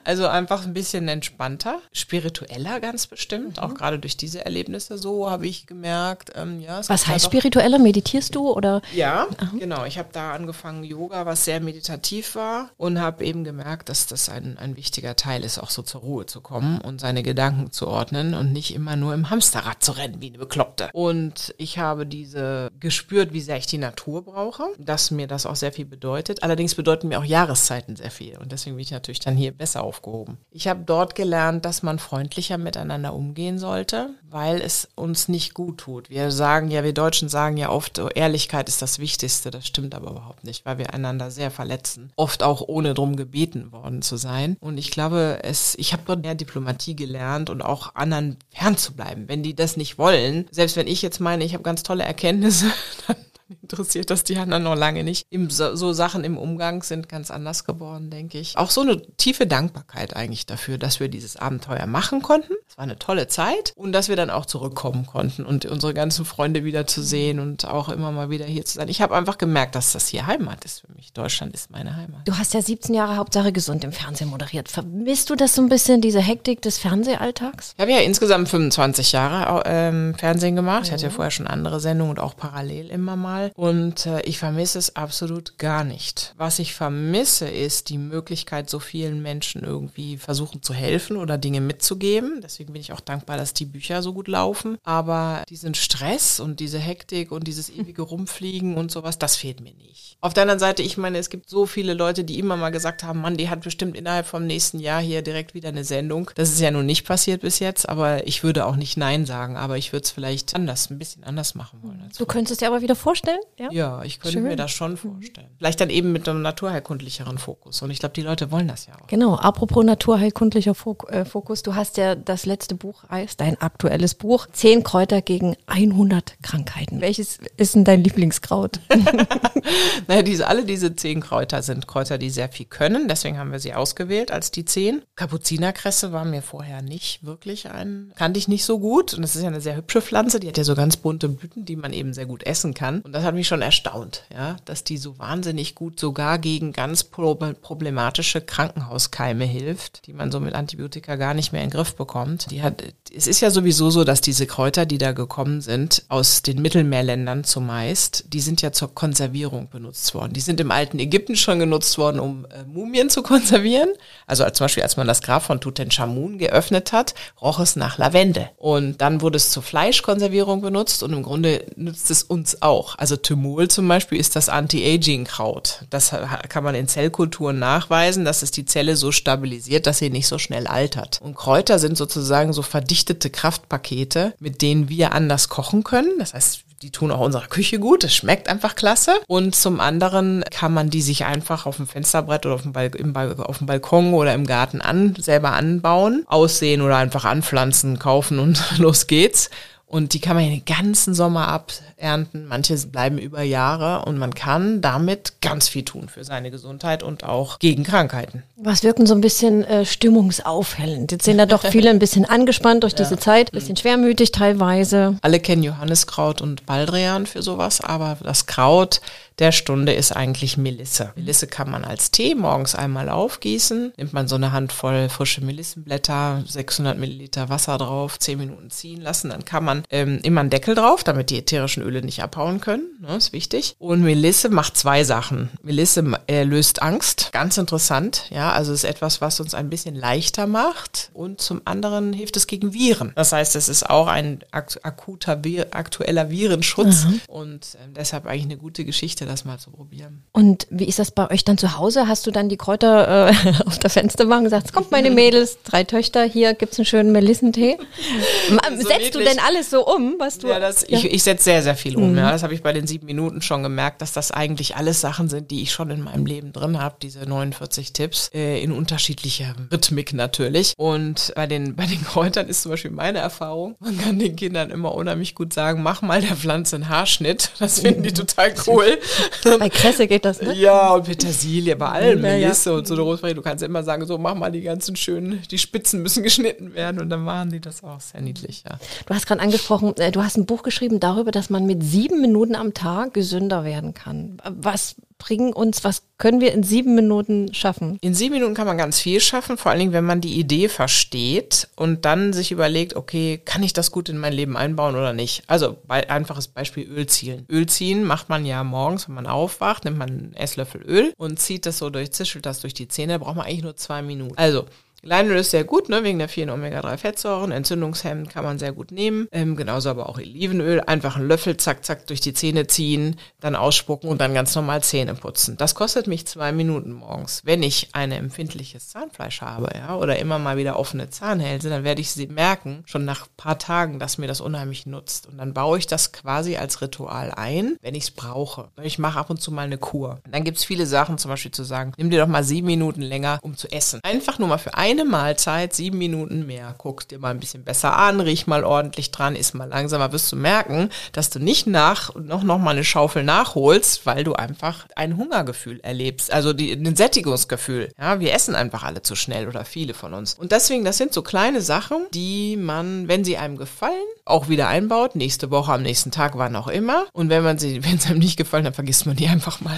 Also 0.05 0.27
einfach 0.27 0.65
ein 0.65 0.75
bisschen 0.75 1.09
entspannter, 1.09 1.81
spiritueller 1.93 2.81
ganz 2.81 3.07
bestimmt. 3.07 3.57
Mhm. 3.57 3.63
Auch 3.63 3.75
gerade 3.75 3.99
durch 3.99 4.17
diese 4.17 4.45
Erlebnisse 4.45 4.99
so 4.99 5.31
habe 5.31 5.47
ich 5.47 5.67
gemerkt. 5.67 6.33
Ähm, 6.35 6.61
ja, 6.61 6.81
was 6.89 7.07
heißt 7.07 7.27
spiritueller? 7.27 7.79
Meditierst 7.79 8.35
du 8.35 8.51
oder? 8.51 8.83
Ja, 8.95 9.27
Aha. 9.39 9.53
genau. 9.59 9.85
Ich 9.85 9.99
habe 9.99 10.09
da 10.13 10.33
angefangen 10.33 10.85
Yoga, 10.85 11.27
was 11.27 11.45
sehr 11.45 11.61
meditativ 11.61 12.35
war 12.35 12.71
und 12.77 13.01
habe 13.01 13.25
eben 13.25 13.45
gemerkt, 13.45 13.89
dass 13.89 14.07
das 14.07 14.29
ein, 14.29 14.59
ein 14.59 14.77
wichtiger 14.77 15.17
Teil 15.17 15.45
ist, 15.45 15.59
auch 15.59 15.71
so 15.71 15.83
zur 15.83 16.01
Ruhe 16.01 16.27
zu 16.27 16.41
kommen 16.41 16.81
und 16.81 17.01
seine 17.01 17.23
Gedanken 17.23 17.73
zu 17.73 17.84
ordnen 17.87 18.35
und 18.35 18.53
nicht 18.53 18.75
immer 18.75 18.97
nur 18.97 19.15
im 19.15 19.31
Hamsterrad 19.31 19.83
zu 19.83 19.93
rennen 19.93 20.21
wie 20.21 20.29
eine 20.29 20.39
Bekloppte. 20.39 20.91
Und 20.93 21.55
ich 21.59 21.79
habe 21.79 22.07
diese 22.07 22.71
gespürt, 22.81 23.33
wie 23.33 23.41
sehr 23.41 23.57
ich 23.57 23.67
die 23.67 23.79
Natur 23.79 24.25
brauche, 24.25 24.65
dass 24.79 25.11
mir 25.11 25.27
das 25.27 25.47
auch 25.47 25.57
sehr 25.57 25.73
viel 25.73 25.85
bedeutet. 25.85 26.43
Allerdings 26.43 26.75
bedeuten 26.75 27.09
mir 27.09 27.19
auch 27.19 27.25
Jahreszeiten 27.25 27.97
sehr 27.97 28.11
viel 28.11 28.39
und 28.39 28.53
deswegen 28.53 28.77
bin 28.77 28.83
ich 28.83 28.91
natürlich 28.91 29.21
dann 29.21 29.37
hier 29.37 29.53
besser 29.53 29.83
aufgehoben. 29.83 30.39
Ich 30.51 30.69
habe 30.69 30.83
dort 30.85 31.15
gelernt, 31.15 31.65
dass 31.65 31.83
man 31.83 31.99
freundlicher 31.99 32.59
miteinander 32.59 33.15
umgehen 33.15 33.59
sollte, 33.59 34.11
weil 34.31 34.61
es 34.61 34.89
uns 34.95 35.29
nicht 35.29 35.55
gut 35.55 35.79
tut. 35.79 36.11
Wir 36.11 36.31
sagen 36.31 36.71
ja, 36.71 36.85
wir 36.85 36.93
Deutschen 36.93 37.29
sagen 37.29 37.57
ja 37.57 37.71
oft, 37.71 37.99
oh, 37.99 38.09
Ehrlichkeit 38.09 38.69
ist 38.69 38.83
das 38.83 38.99
Wichtigste. 38.99 39.51
Das 39.51 39.67
stimmt 39.67 39.95
aber 39.95 40.11
überhaupt 40.11 40.45
nicht, 40.45 40.65
weil 40.65 40.79
wir 40.79 40.95
einander 40.95 41.31
sehr 41.31 41.51
verletzen. 41.51 42.13
Oft 42.17 42.43
auch 42.43 42.61
ohne 42.61 42.95
drum 42.95 43.17
gebeten 43.17 43.73
worden 43.73 44.03
zu 44.03 44.17
sein. 44.17 44.57
Und 44.61 44.79
ich 44.79 44.91
glaube, 44.91 45.41
es, 45.43 45.75
ich 45.79 45.93
habe 45.93 46.05
dort 46.07 46.23
mehr 46.23 46.35
Diplomatie 46.35 46.97
gelernt 46.97 47.51
und 47.51 47.63
auch 47.63 47.74
anderen 47.95 48.39
fernzubleiben. 48.51 49.29
Wenn 49.29 49.43
die 49.43 49.55
das 49.55 49.77
nicht 49.77 49.99
wollen, 49.99 50.47
selbst 50.51 50.77
wenn 50.77 50.87
ich 50.87 51.03
jetzt 51.03 51.21
meine, 51.21 51.45
ich 51.45 51.55
habe 51.55 51.63
ganz 51.63 51.83
tolle 51.83 52.05
Erkenntnisse, 52.05 52.67
dann 53.07 53.17
interessiert 53.63 54.11
das 54.11 54.25
die 54.25 54.37
anderen 54.37 54.63
noch 54.63 54.77
lange 54.77 55.05
nicht. 55.05 55.27
So 55.49 55.93
Sachen 55.93 56.25
im 56.25 56.37
Umgang 56.39 56.83
sind 56.83 57.09
ganz 57.09 57.31
anders 57.31 57.65
geworden, 57.65 58.11
denke 58.11 58.39
ich. 58.39 58.57
Auch 58.57 58.71
so 58.71 58.83
eine 58.83 59.01
tiefe 59.17 59.47
Dankbarkeit 59.47 60.17
eigentlich 60.17 60.47
dafür, 60.47 60.79
dass 60.79 61.01
wir 61.01 61.09
dieses 61.09 61.37
Abenteuer 61.37 61.87
machen 61.87 62.23
konnten. 62.23 62.53
Es 62.69 62.77
war 62.77 62.85
eine 62.85 62.99
tolle 62.99 63.29
Zeit 63.29 63.73
und 63.77 63.93
dass 63.93 64.09
wir 64.09 64.17
dann 64.17 64.31
auch 64.31 64.47
zurückkommen 64.47 65.07
konnten 65.07 65.45
und 65.45 65.67
unsere 65.67 65.95
ganzen 65.95 66.25
Freunde 66.25 66.65
wieder 66.65 66.87
zu 66.87 67.03
sehen 67.03 67.39
und 67.39 67.67
auch 67.67 67.89
immer 67.89 68.13
mal 68.13 68.31
wieder 68.31 68.47
hier 68.47 68.65
zu 68.65 68.75
sein. 68.75 68.89
Ich 68.89 69.01
habe 69.01 69.15
einfach 69.15 69.39
gemerkt, 69.39 69.75
dass 69.75 69.93
das 69.93 70.09
hier 70.09 70.27
Heimat 70.27 70.65
ist 70.65 70.81
für 70.81 70.93
mich. 70.93 71.13
Deutschland 71.13 71.55
ist 71.55 71.71
meine 71.71 71.97
Heimat. 71.97 72.27
Du 72.27 72.37
hast 72.37 72.55
ja 72.55 72.63
17 72.63 72.95
Jahre 72.95 73.17
Hauptsache 73.17 73.53
gesund 73.53 73.85
im 73.85 73.93
Fernsehen 73.93 74.31
moderiert. 74.31 74.69
Vermisst 74.69 75.31
du 75.31 75.37
das 75.37 75.55
so 75.55 75.63
ein 75.63 75.69
bisschen, 75.69 76.01
diese 76.01 76.21
Hektik 76.21 76.63
des 76.63 76.79
Fernsehalltags? 76.79 77.75
Ich 77.77 77.81
habe 77.81 77.93
ja 77.93 78.01
insgesamt 78.01 78.49
25 78.49 79.13
Jahre 79.13 79.63
ähm, 79.67 80.15
Fernsehen 80.17 80.57
gemacht. 80.57 80.85
Ich 80.87 80.93
hatte 80.93 81.05
ja 81.05 81.11
vorher 81.11 81.31
schon 81.31 81.47
andere 81.47 81.81
Sendungen 81.81 82.11
und 82.11 82.21
auch 82.21 82.37
parallel 82.37 82.89
immer 82.89 83.17
mal 83.17 83.34
mal. 83.35 83.53
Und 83.55 84.07
äh, 84.07 84.21
ich 84.23 84.39
vermisse 84.39 84.79
es 84.79 84.97
absolut 84.97 85.59
gar 85.59 85.85
nicht. 85.85 86.35
Was 86.37 86.59
ich 86.59 86.75
vermisse, 86.75 87.49
ist 87.49 87.89
die 87.89 87.99
Möglichkeit, 87.99 88.71
so 88.71 88.79
vielen 88.79 89.23
Menschen 89.23 89.65
irgendwie 89.65 90.17
versuchen 90.17 90.63
zu 90.63 90.75
helfen 90.75 91.17
oder 91.17 91.39
Dinge 91.39 91.61
mitzugeben. 91.61 92.41
Deswegen 92.43 92.73
bin 92.73 92.81
ich 92.81 92.93
auch 92.93 93.01
dankbar, 93.01 93.37
dass 93.37 93.55
die 93.55 93.65
Bücher 93.65 94.03
so 94.03 94.13
gut 94.13 94.29
laufen. 94.29 94.79
Aber 94.85 95.43
diesen 95.49 95.75
Stress 95.75 96.41
und 96.41 96.61
diese 96.61 96.79
Hektik 96.79 97.33
und 97.33 97.47
dieses 97.47 97.71
ewige 97.79 98.03
Rumfliegen 98.03 98.77
und 98.77 98.91
sowas, 98.91 99.19
das 99.19 99.37
fehlt 99.37 99.61
mir 99.61 99.75
nicht. 99.75 100.17
Auf 100.21 100.35
der 100.35 100.43
anderen 100.43 100.61
Seite, 100.61 100.83
ich 100.83 100.97
meine, 100.97 101.19
es 101.19 101.31
gibt 101.31 101.51
so 101.51 101.67
viele 101.67 101.95
Leute, 101.95 102.25
die 102.25 102.39
immer 102.39 102.57
mal 102.57 102.71
gesagt 102.71 103.03
haben, 103.03 103.21
Mann, 103.21 103.37
die 103.37 103.51
hat 103.51 103.61
bestimmt 103.61 103.97
innerhalb 103.97 104.27
vom 104.27 104.47
nächsten 104.47 104.79
Jahr 104.79 105.01
hier 105.01 105.23
direkt 105.23 105.55
wieder 105.55 105.69
eine 105.69 105.85
Sendung. 105.85 106.31
Das 106.35 106.51
ist 106.51 106.61
ja 106.61 106.71
nun 106.71 106.87
nicht 106.87 107.05
passiert 107.05 107.43
bis 107.43 107.59
jetzt, 107.59 107.89
aber 107.89 108.27
ich 108.27 108.43
würde 108.43 108.67
auch 108.67 108.77
nicht 108.77 108.97
Nein 108.97 109.27
sagen, 109.27 109.57
aber 109.57 109.77
ich 109.77 109.93
würde 109.93 110.05
es 110.05 110.11
vielleicht 110.11 110.55
anders, 110.55 110.91
ein 110.91 110.99
bisschen 110.99 111.25
anders 111.25 111.55
machen 111.55 111.81
wollen. 111.83 112.11
Du 112.17 112.27
könntest 112.27 112.61
dir 112.61 112.69
aber 112.69 112.81
wieder 112.81 112.97
vorstellen, 112.97 113.24
vorstellen? 113.25 113.73
Ja, 113.73 113.99
ja 113.99 114.03
ich 114.05 114.21
könnte 114.21 114.39
Schön. 114.39 114.45
mir 114.45 114.57
das 114.57 114.71
schon 114.71 114.97
vorstellen. 114.97 115.49
Vielleicht 115.59 115.81
dann 115.81 115.91
eben 115.91 116.13
mit 116.13 116.29
einem 116.29 116.43
naturheilkundlicheren 116.43 117.39
Fokus. 117.39 117.83
Und 117.83 117.91
ich 117.91 117.99
glaube, 117.99 118.15
die 118.15 118.23
Leute 118.23 118.51
wollen 118.51 118.69
das 118.69 118.87
ja 118.87 118.95
auch. 118.95 119.07
Genau, 119.07 119.37
apropos 119.37 119.85
naturheilkundlicher 119.85 120.75
äh, 121.09 121.25
Fokus, 121.25 121.63
du 121.63 121.75
hast 121.75 121.97
ja 121.97 122.15
das 122.15 122.47
letzte 122.47 122.75
Buch, 122.75 123.05
dein 123.37 123.61
aktuelles 123.61 124.15
Buch, 124.15 124.47
Zehn 124.53 124.83
Kräuter 124.83 125.23
gegen 125.23 125.57
100 125.67 126.43
Krankheiten. 126.43 127.01
Welches 127.01 127.39
ist 127.57 127.75
denn 127.75 127.85
dein 127.85 128.03
Lieblingskraut? 128.03 128.81
naja, 130.09 130.23
diese, 130.23 130.47
alle 130.47 130.65
diese 130.65 130.95
zehn 130.97 131.21
Kräuter 131.21 131.63
sind 131.63 131.87
Kräuter, 131.87 132.19
die 132.19 132.31
sehr 132.31 132.49
viel 132.49 132.67
können. 132.67 133.09
Deswegen 133.09 133.39
haben 133.39 133.53
wir 133.53 133.59
sie 133.59 133.75
ausgewählt 133.75 134.31
als 134.31 134.51
die 134.51 134.65
zehn. 134.65 135.03
Kapuzinerkresse 135.17 136.13
war 136.13 136.25
mir 136.25 136.43
vorher 136.43 136.83
nicht 136.83 137.25
wirklich 137.25 137.71
ein, 137.71 138.13
kannte 138.17 138.39
ich 138.39 138.49
nicht 138.49 138.65
so 138.65 138.79
gut. 138.79 139.15
Und 139.15 139.23
das 139.23 139.37
ist 139.37 139.43
ja 139.43 139.49
eine 139.49 139.61
sehr 139.61 139.77
hübsche 139.77 140.03
Pflanze. 140.03 140.41
Die 140.41 140.49
hat 140.49 140.59
ja 140.59 140.65
so 140.65 140.75
ganz 140.75 140.97
bunte 140.97 141.29
Blüten, 141.29 141.65
die 141.65 141.77
man 141.77 141.93
eben 141.93 142.13
sehr 142.13 142.27
gut 142.27 142.45
essen 142.45 142.75
kann. 142.75 143.01
Und 143.01 143.14
das 143.15 143.23
hat 143.23 143.37
mich 143.37 143.47
schon 143.47 143.63
erstaunt, 143.63 144.25
ja, 144.35 144.57
dass 144.65 144.83
die 144.83 144.97
so 144.97 145.21
wahnsinnig 145.21 145.77
gut 145.77 146.01
sogar 146.01 146.37
gegen 146.41 146.73
ganz 146.73 147.05
problematische 147.05 148.41
Krankenhauskeime 148.41 149.45
hilft, 149.45 150.09
die 150.09 150.13
man 150.13 150.33
so 150.33 150.41
mit 150.41 150.57
Antibiotika 150.57 151.15
gar 151.15 151.33
nicht 151.33 151.53
mehr 151.53 151.63
in 151.63 151.71
den 151.71 151.77
Griff 151.77 151.95
bekommt. 151.95 152.51
Die 152.51 152.61
hat, 152.61 152.83
es 153.17 153.29
ist 153.29 153.41
ja 153.41 153.51
sowieso 153.51 153.91
so, 153.91 154.03
dass 154.03 154.21
diese 154.21 154.49
Kräuter, 154.49 154.85
die 154.85 154.99
da 154.99 155.13
gekommen 155.13 155.61
sind, 155.61 156.03
aus 156.09 156.43
den 156.43 156.61
Mittelmeerländern 156.61 157.45
zumeist, 157.45 158.25
die 158.33 158.41
sind 158.41 158.63
ja 158.63 158.73
zur 158.73 158.93
Konservierung 158.93 159.69
benutzt 159.69 160.13
worden. 160.17 160.33
Die 160.33 160.41
sind 160.41 160.59
im 160.59 160.73
alten 160.73 160.99
Ägypten 160.99 161.37
schon 161.37 161.61
genutzt 161.61 161.99
worden, 161.99 162.19
um 162.19 162.47
äh, 162.47 162.65
Mumien 162.65 163.11
zu 163.11 163.23
konservieren. 163.23 163.91
Also 164.27 164.43
als, 164.43 164.59
zum 164.59 164.65
Beispiel, 164.65 164.83
als 164.83 164.97
man 164.97 165.07
das 165.07 165.23
Grab 165.23 165.45
von 165.45 165.61
Tutanchamun 165.61 166.39
geöffnet 166.39 166.91
hat, 166.91 167.15
roch 167.41 167.61
es 167.61 167.77
nach 167.77 167.97
Lavende. 167.97 168.51
Und 168.57 169.01
dann 169.01 169.21
wurde 169.21 169.37
es 169.37 169.53
zur 169.53 169.63
Fleischkonservierung 169.63 170.63
benutzt 170.63 171.05
und 171.05 171.13
im 171.13 171.23
Grunde 171.23 171.65
nützt 171.77 172.11
es 172.11 172.25
uns 172.25 172.61
auch. 172.61 172.99
Also 173.05 173.19
Thymol 173.19 173.69
zum 173.69 173.87
Beispiel 173.87 174.19
ist 174.19 174.35
das 174.35 174.49
Anti-Aging-Kraut. 174.49 175.85
Das 175.91 176.15
kann 176.49 176.65
man 176.65 176.75
in 176.75 176.89
Zellkulturen 176.89 177.59
nachweisen, 177.59 178.25
dass 178.25 178.41
es 178.41 178.51
die 178.51 178.65
Zelle 178.65 178.97
so 178.97 179.13
stabilisiert, 179.13 179.87
dass 179.87 179.99
sie 179.99 180.09
nicht 180.09 180.27
so 180.27 180.39
schnell 180.39 180.67
altert. 180.67 181.21
Und 181.23 181.37
Kräuter 181.37 181.79
sind 181.79 181.99
sozusagen 181.99 182.55
so 182.55 182.63
verdichtete 182.63 183.29
Kraftpakete, 183.29 184.33
mit 184.39 184.63
denen 184.63 184.89
wir 184.89 185.13
anders 185.13 185.51
kochen 185.51 185.85
können. 185.85 186.19
Das 186.19 186.33
heißt, 186.33 186.61
die 186.81 186.93
tun 186.93 187.11
auch 187.11 187.21
unserer 187.21 187.47
Küche 187.47 187.79
gut. 187.79 188.05
Es 188.05 188.15
schmeckt 188.15 188.49
einfach 188.49 188.75
klasse. 188.75 189.17
Und 189.27 189.55
zum 189.55 189.81
anderen 189.81 190.43
kann 190.51 190.73
man 190.73 190.89
die 190.89 191.03
sich 191.03 191.27
einfach 191.27 191.67
auf 191.67 191.77
dem 191.77 191.87
Fensterbrett 191.87 192.47
oder 192.47 192.55
auf 192.55 192.63
dem, 192.63 192.73
Balk 192.73 192.95
im 192.95 193.13
Balk 193.13 193.39
auf 193.39 193.59
dem 193.59 193.67
Balkon 193.67 194.15
oder 194.15 194.33
im 194.33 194.47
Garten 194.47 194.81
an, 194.81 195.15
selber 195.19 195.53
anbauen, 195.53 196.25
aussehen 196.27 196.81
oder 196.81 196.97
einfach 196.97 197.27
anpflanzen, 197.27 197.99
kaufen 197.99 198.39
und 198.39 198.63
los 198.79 199.07
geht's. 199.07 199.51
Und 199.87 200.13
die 200.15 200.21
kann 200.21 200.35
man 200.35 200.49
den 200.49 200.65
ganzen 200.65 201.15
Sommer 201.15 201.47
abernten. 201.49 202.47
Manche 202.47 202.77
bleiben 202.89 203.19
über 203.19 203.43
Jahre 203.43 204.05
und 204.07 204.19
man 204.19 204.35
kann 204.35 204.81
damit 204.81 205.35
ganz 205.41 205.69
viel 205.69 205.85
tun 205.85 206.09
für 206.09 206.25
seine 206.25 206.51
Gesundheit 206.51 207.03
und 207.03 207.23
auch 207.23 207.59
gegen 207.59 207.85
Krankheiten. 207.85 208.43
Was 208.57 208.83
wirken 208.83 209.07
so 209.07 209.15
ein 209.15 209.21
bisschen 209.21 209.63
äh, 209.65 209.85
stimmungsaufhellend? 209.85 211.13
Jetzt 211.13 211.25
sind 211.25 211.39
da 211.39 211.47
doch 211.47 211.65
viele 211.65 211.91
ein 211.91 211.99
bisschen 211.99 212.25
angespannt 212.25 212.83
durch 212.83 212.95
diese 212.95 213.15
ja. 213.15 213.21
Zeit, 213.21 213.53
ein 213.53 213.59
bisschen 213.59 213.77
schwermütig 213.77 214.33
teilweise. 214.33 215.17
Alle 215.23 215.39
kennen 215.39 215.63
Johanniskraut 215.63 216.41
und 216.41 216.67
Baldrian 216.67 217.27
für 217.27 217.43
sowas, 217.43 217.81
aber 217.81 218.17
das 218.23 218.47
Kraut 218.47 219.01
der 219.39 219.53
Stunde 219.53 219.93
ist 219.93 220.13
eigentlich 220.13 220.57
Melisse. 220.57 221.13
Melisse 221.17 221.47
kann 221.47 221.71
man 221.71 221.85
als 221.85 222.11
Tee 222.11 222.35
morgens 222.35 222.75
einmal 222.75 223.09
aufgießen. 223.09 223.93
Nimmt 223.97 224.13
man 224.13 224.29
so 224.29 224.37
eine 224.37 224.53
Handvoll 224.53 225.09
frische 225.09 225.41
Melissenblätter, 225.41 226.45
600 226.47 226.99
Milliliter 226.99 227.49
Wasser 227.49 227.79
drauf, 227.79 228.19
10 228.19 228.39
Minuten 228.39 228.71
ziehen 228.71 229.01
lassen. 229.01 229.31
Dann 229.31 229.45
kann 229.45 229.65
man 229.65 229.83
ähm, 229.91 230.21
immer 230.23 230.41
einen 230.41 230.51
Deckel 230.51 230.75
drauf, 230.75 231.03
damit 231.03 231.31
die 231.31 231.39
ätherischen 231.39 231.83
Öle 231.83 232.03
nicht 232.03 232.23
abhauen 232.23 232.61
können. 232.61 232.85
Ne, 233.01 233.17
ist 233.17 233.33
wichtig. 233.33 233.75
Und 233.79 234.03
Melisse 234.03 234.51
macht 234.51 234.77
zwei 234.77 235.03
Sachen. 235.03 235.51
Melisse 235.63 236.05
äh, 236.29 236.45
löst 236.45 236.83
Angst. 236.83 237.31
Ganz 237.33 237.59
interessant. 237.59 238.27
Ja, 238.31 238.53
also 238.53 238.73
ist 238.73 238.85
etwas, 238.85 239.21
was 239.21 239.41
uns 239.41 239.55
ein 239.55 239.69
bisschen 239.69 239.97
leichter 239.97 240.47
macht. 240.47 241.11
Und 241.13 241.41
zum 241.41 241.63
anderen 241.65 242.13
hilft 242.13 242.37
es 242.37 242.47
gegen 242.47 242.73
Viren. 242.73 243.13
Das 243.17 243.33
heißt, 243.33 243.57
es 243.57 243.69
ist 243.69 243.91
auch 243.91 244.07
ein 244.07 244.45
akuter, 244.53 245.41
aktueller 245.73 246.31
Virenschutz. 246.31 247.05
Mhm. 247.05 247.21
Und 247.27 247.65
äh, 247.75 247.93
deshalb 247.97 248.27
eigentlich 248.27 248.45
eine 248.45 248.57
gute 248.59 248.85
Geschichte 248.85 249.24
Geschichte, 249.25 249.27
das 249.27 249.45
mal 249.45 249.59
zu 249.59 249.71
probieren. 249.71 250.23
Und 250.33 250.67
wie 250.71 250.85
ist 250.85 250.99
das 250.99 251.11
bei 251.11 251.31
euch 251.31 251.45
dann 251.45 251.59
zu 251.59 251.77
Hause? 251.77 252.07
Hast 252.09 252.27
du 252.27 252.31
dann 252.31 252.49
die 252.49 252.57
Kräuter 252.57 253.31
äh, 253.31 253.35
auf 253.67 253.79
der 253.79 253.91
Fensterbank 253.91 254.45
und 254.45 254.51
sagst, 254.51 254.73
kommt 254.73 254.91
meine 254.91 255.11
Mädels, 255.11 255.59
drei 255.65 255.85
Töchter, 255.85 256.25
hier 256.25 256.55
gibt 256.55 256.73
es 256.73 256.79
einen 256.79 256.87
schönen 256.87 257.13
Melissentee. 257.13 257.79
so 258.49 258.55
Setzt 258.55 258.89
niedlich. 258.89 259.11
du 259.13 259.19
denn 259.21 259.39
alles 259.41 259.71
so 259.71 259.87
um, 259.87 260.17
was 260.19 260.39
du? 260.39 260.49
Ja, 260.49 260.59
das, 260.59 260.87
ja. 260.89 260.99
ich, 260.99 261.13
ich 261.13 261.23
setze 261.23 261.45
sehr, 261.45 261.63
sehr 261.63 261.75
viel 261.75 261.97
um. 261.97 262.13
Mhm. 262.13 262.19
Ja, 262.19 262.33
das 262.33 262.43
habe 262.43 262.55
ich 262.55 262.63
bei 262.63 262.73
den 262.73 262.87
sieben 262.87 263.07
Minuten 263.07 263.43
schon 263.43 263.63
gemerkt, 263.63 264.03
dass 264.03 264.13
das 264.13 264.31
eigentlich 264.31 264.77
alles 264.77 265.01
Sachen 265.01 265.29
sind, 265.29 265.51
die 265.51 265.63
ich 265.63 265.73
schon 265.73 265.91
in 265.91 266.03
meinem 266.03 266.27
Leben 266.27 266.53
drin 266.53 266.81
habe, 266.81 266.97
diese 267.03 267.21
49 267.21 267.93
Tipps, 267.93 268.31
äh, 268.35 268.63
in 268.63 268.73
unterschiedlicher 268.73 269.55
Rhythmik 269.73 270.13
natürlich. 270.13 270.75
Und 270.77 271.33
bei 271.35 271.47
den, 271.47 271.77
bei 271.77 271.87
den 271.87 272.05
Kräutern 272.05 272.49
ist 272.49 272.63
zum 272.63 272.71
Beispiel 272.71 272.91
meine 272.91 273.19
Erfahrung, 273.19 273.77
man 273.81 273.99
kann 273.99 274.19
den 274.19 274.37
Kindern 274.37 274.71
immer 274.71 274.95
unheimlich 274.95 275.35
gut 275.35 275.53
sagen, 275.53 275.83
mach 275.83 276.03
mal 276.03 276.21
der 276.21 276.37
Pflanze 276.37 276.77
einen 276.77 276.89
Haarschnitt. 276.89 277.51
Das 277.59 277.81
finden 277.81 278.03
die 278.03 278.13
total 278.13 278.55
cool. 278.67 278.99
Bei 279.59 279.69
Kresse 279.69 280.07
geht 280.07 280.25
das, 280.25 280.41
ne? 280.41 280.55
Ja, 280.55 280.91
und 280.95 281.05
Petersilie, 281.05 281.77
bei 281.77 281.89
allem, 281.89 282.23
Ja, 282.25 282.31
ja. 282.31 282.39
Melisse 282.39 282.75
und 282.75 282.87
so 282.87 282.95
eine 282.95 283.03
Rosmarin. 283.03 283.37
Du 283.37 283.43
kannst 283.43 283.63
immer 283.63 283.83
sagen, 283.83 284.07
so 284.07 284.19
mach 284.19 284.35
mal 284.35 284.51
die 284.51 284.63
ganzen 284.63 284.97
schönen, 284.97 285.43
die 285.51 285.59
Spitzen 285.59 286.03
müssen 286.03 286.23
geschnitten 286.23 286.75
werden 286.75 287.01
und 287.01 287.09
dann 287.11 287.23
machen 287.25 287.51
die 287.51 287.61
das 287.61 287.83
auch 287.85 288.01
sehr 288.01 288.21
niedlich, 288.21 288.65
ja. 288.69 288.79
Du 289.07 289.15
hast 289.15 289.27
gerade 289.27 289.41
angesprochen, 289.41 289.97
äh, 289.99 290.11
du 290.11 290.23
hast 290.23 290.37
ein 290.37 290.47
Buch 290.47 290.63
geschrieben 290.63 291.01
darüber, 291.01 291.31
dass 291.31 291.51
man 291.51 291.67
mit 291.67 291.83
sieben 291.83 292.21
Minuten 292.21 292.55
am 292.55 292.75
Tag 292.75 293.15
gesünder 293.15 293.65
werden 293.65 293.95
kann. 293.95 294.39
Was 294.45 294.97
bringen 295.19 295.53
uns, 295.53 295.85
was 295.85 296.03
können 296.19 296.41
wir 296.41 296.53
in 296.53 296.63
sieben 296.63 296.95
Minuten 296.95 297.53
schaffen? 297.55 297.99
In 298.01 298.15
sieben 298.15 298.35
Minuten 298.35 298.55
kann 298.55 298.67
man 298.67 298.79
ganz 298.79 299.01
viel 299.01 299.21
schaffen, 299.21 299.57
vor 299.57 299.71
allen 299.71 299.81
Dingen, 299.81 299.93
wenn 299.93 300.05
man 300.05 300.21
die 300.21 300.39
Idee 300.39 300.69
versteht 300.69 301.69
und 301.77 302.05
dann 302.05 302.33
sich 302.33 302.53
überlegt, 302.53 302.95
okay, 302.95 303.41
kann 303.45 303.63
ich 303.63 303.73
das 303.73 303.91
gut 303.91 304.09
in 304.09 304.19
mein 304.19 304.33
Leben 304.33 304.57
einbauen 304.57 304.95
oder 304.95 305.13
nicht? 305.13 305.43
Also 305.47 305.77
bei, 305.87 306.09
einfaches 306.11 306.49
Beispiel 306.49 306.87
Öl 306.87 307.07
ziehen. 307.07 307.47
Öl 307.51 307.67
ziehen 307.67 308.05
macht 308.05 308.29
man 308.29 308.45
ja 308.45 308.63
morgens, 308.65 309.09
wenn 309.09 309.15
man 309.15 309.27
aufwacht, 309.27 309.85
nimmt 309.85 309.99
man 309.99 310.09
einen 310.09 310.35
Esslöffel 310.35 310.83
Öl 310.83 311.13
und 311.17 311.39
zieht 311.39 311.67
das 311.67 311.79
so 311.79 311.91
durch, 311.91 312.13
zischelt 312.13 312.47
das 312.47 312.61
durch 312.61 312.75
die 312.75 312.89
Zähne, 312.89 313.15
da 313.15 313.19
braucht 313.19 313.37
man 313.37 313.47
eigentlich 313.47 313.63
nur 313.63 313.77
zwei 313.77 314.03
Minuten. 314.03 314.37
Also 314.37 314.67
Leinöl 315.05 315.39
ist 315.39 315.51
sehr 315.51 315.65
gut, 315.65 315.89
ne, 315.89 316.03
wegen 316.05 316.19
der 316.19 316.29
vielen 316.29 316.51
Omega-3-Fettsäuren. 316.51 317.53
Entzündungshemd 317.53 318.31
kann 318.31 318.45
man 318.45 318.59
sehr 318.59 318.73
gut 318.73 318.91
nehmen. 318.91 319.29
Ähm, 319.33 319.57
genauso 319.57 319.91
aber 319.91 320.09
auch 320.09 320.19
Olivenöl. 320.19 320.81
Einfach 320.81 321.17
einen 321.17 321.29
Löffel, 321.29 321.57
zack, 321.57 321.85
zack, 321.85 322.07
durch 322.07 322.21
die 322.21 322.35
Zähne 322.35 322.67
ziehen, 322.67 323.17
dann 323.41 323.57
ausspucken 323.57 324.09
und 324.09 324.21
dann 324.21 324.35
ganz 324.35 324.55
normal 324.55 324.83
Zähne 324.83 325.15
putzen. 325.15 325.57
Das 325.57 325.75
kostet 325.75 326.07
mich 326.07 326.27
zwei 326.27 326.53
Minuten 326.53 326.93
morgens. 326.93 327.43
Wenn 327.45 327.63
ich 327.63 327.89
ein 327.93 328.13
empfindliches 328.13 328.89
Zahnfleisch 328.89 329.41
habe, 329.41 329.71
ja, 329.75 329.97
oder 329.97 330.19
immer 330.19 330.39
mal 330.39 330.57
wieder 330.57 330.79
offene 330.79 331.11
Zahnhälse, 331.11 331.69
dann 331.69 331.85
werde 331.85 332.01
ich 332.01 332.11
sie 332.11 332.27
merken, 332.27 332.83
schon 332.87 333.05
nach 333.05 333.27
paar 333.37 333.59
Tagen, 333.59 333.99
dass 333.99 334.19
mir 334.19 334.27
das 334.27 334.41
unheimlich 334.41 334.87
nutzt. 334.87 335.27
Und 335.27 335.39
dann 335.39 335.55
baue 335.55 335.79
ich 335.79 335.87
das 335.87 336.13
quasi 336.13 336.57
als 336.57 336.81
Ritual 336.81 337.33
ein, 337.33 337.77
wenn 337.83 337.95
ich 337.95 338.05
es 338.05 338.11
brauche. 338.11 338.71
Ich 338.83 338.99
mache 338.99 339.19
ab 339.19 339.31
und 339.31 339.41
zu 339.41 339.53
mal 339.53 339.63
eine 339.63 339.79
Kur. 339.79 340.21
Und 340.25 340.35
dann 340.35 340.45
gibt's 340.45 340.65
viele 340.65 340.87
Sachen, 340.87 341.19
zum 341.19 341.31
Beispiel 341.31 341.51
zu 341.51 341.65
sagen, 341.65 341.93
nimm 341.97 342.11
dir 342.11 342.21
doch 342.21 342.29
mal 342.29 342.45
sieben 342.45 342.67
Minuten 342.67 343.03
länger, 343.03 343.39
um 343.43 343.57
zu 343.57 343.71
essen. 343.71 344.01
Einfach 344.03 344.39
nur 344.39 344.49
mal 344.49 344.59
für 344.59 344.75
eine 344.95 345.05
Mahlzeit 345.05 345.75
sieben 345.75 345.99
Minuten 345.99 346.47
mehr. 346.47 346.75
Guck 346.79 347.09
dir 347.09 347.19
mal 347.19 347.31
ein 347.31 347.41
bisschen 347.41 347.65
besser 347.65 347.97
an, 347.97 348.21
riech 348.21 348.47
mal 348.47 348.65
ordentlich 348.65 349.11
dran, 349.11 349.37
iss 349.37 349.55
mal 349.55 349.69
langsamer, 349.69 350.13
wirst 350.13 350.31
du 350.33 350.37
merken, 350.37 350.91
dass 351.13 351.31
du 351.31 351.39
nicht 351.39 351.67
nach 351.67 352.15
noch, 352.15 352.43
noch 352.43 352.59
mal 352.59 352.71
eine 352.71 352.85
Schaufel 352.85 353.25
nachholst, 353.25 354.07
weil 354.07 354.25
du 354.25 354.35
einfach 354.35 354.87
ein 354.97 355.17
Hungergefühl 355.17 355.81
erlebst, 355.81 356.33
also 356.33 356.53
die, 356.53 356.73
ein 356.73 356.97
Sättigungsgefühl. 356.97 357.91
Ja, 357.99 358.21
wir 358.21 358.33
essen 358.33 358.55
einfach 358.55 358.83
alle 358.85 359.03
zu 359.03 359.17
schnell 359.17 359.49
oder 359.49 359.65
viele 359.65 359.95
von 359.95 360.15
uns. 360.15 360.35
Und 360.35 360.53
deswegen, 360.53 360.85
das 360.85 360.99
sind 360.99 361.13
so 361.13 361.23
kleine 361.23 361.61
Sachen, 361.61 362.07
die 362.13 362.57
man, 362.57 363.09
wenn 363.09 363.25
sie 363.25 363.37
einem 363.37 363.57
gefallen, 363.57 363.93
auch 364.25 364.49
wieder 364.49 364.69
einbaut, 364.69 365.17
nächste 365.17 365.51
Woche, 365.51 365.73
am 365.73 365.83
nächsten 365.83 366.11
Tag, 366.11 366.39
wann 366.39 366.57
auch 366.57 366.69
immer. 366.69 367.07
Und 367.13 367.29
wenn 367.29 367.43
man 367.43 367.59
sie, 367.59 367.85
wenn 367.85 367.97
es 367.97 368.07
einem 368.07 368.19
nicht 368.19 368.37
gefallen, 368.37 368.65
dann 368.65 368.75
vergisst 368.75 369.07
man 369.07 369.17
die 369.17 369.29
einfach 369.29 369.61
mal. 369.61 369.77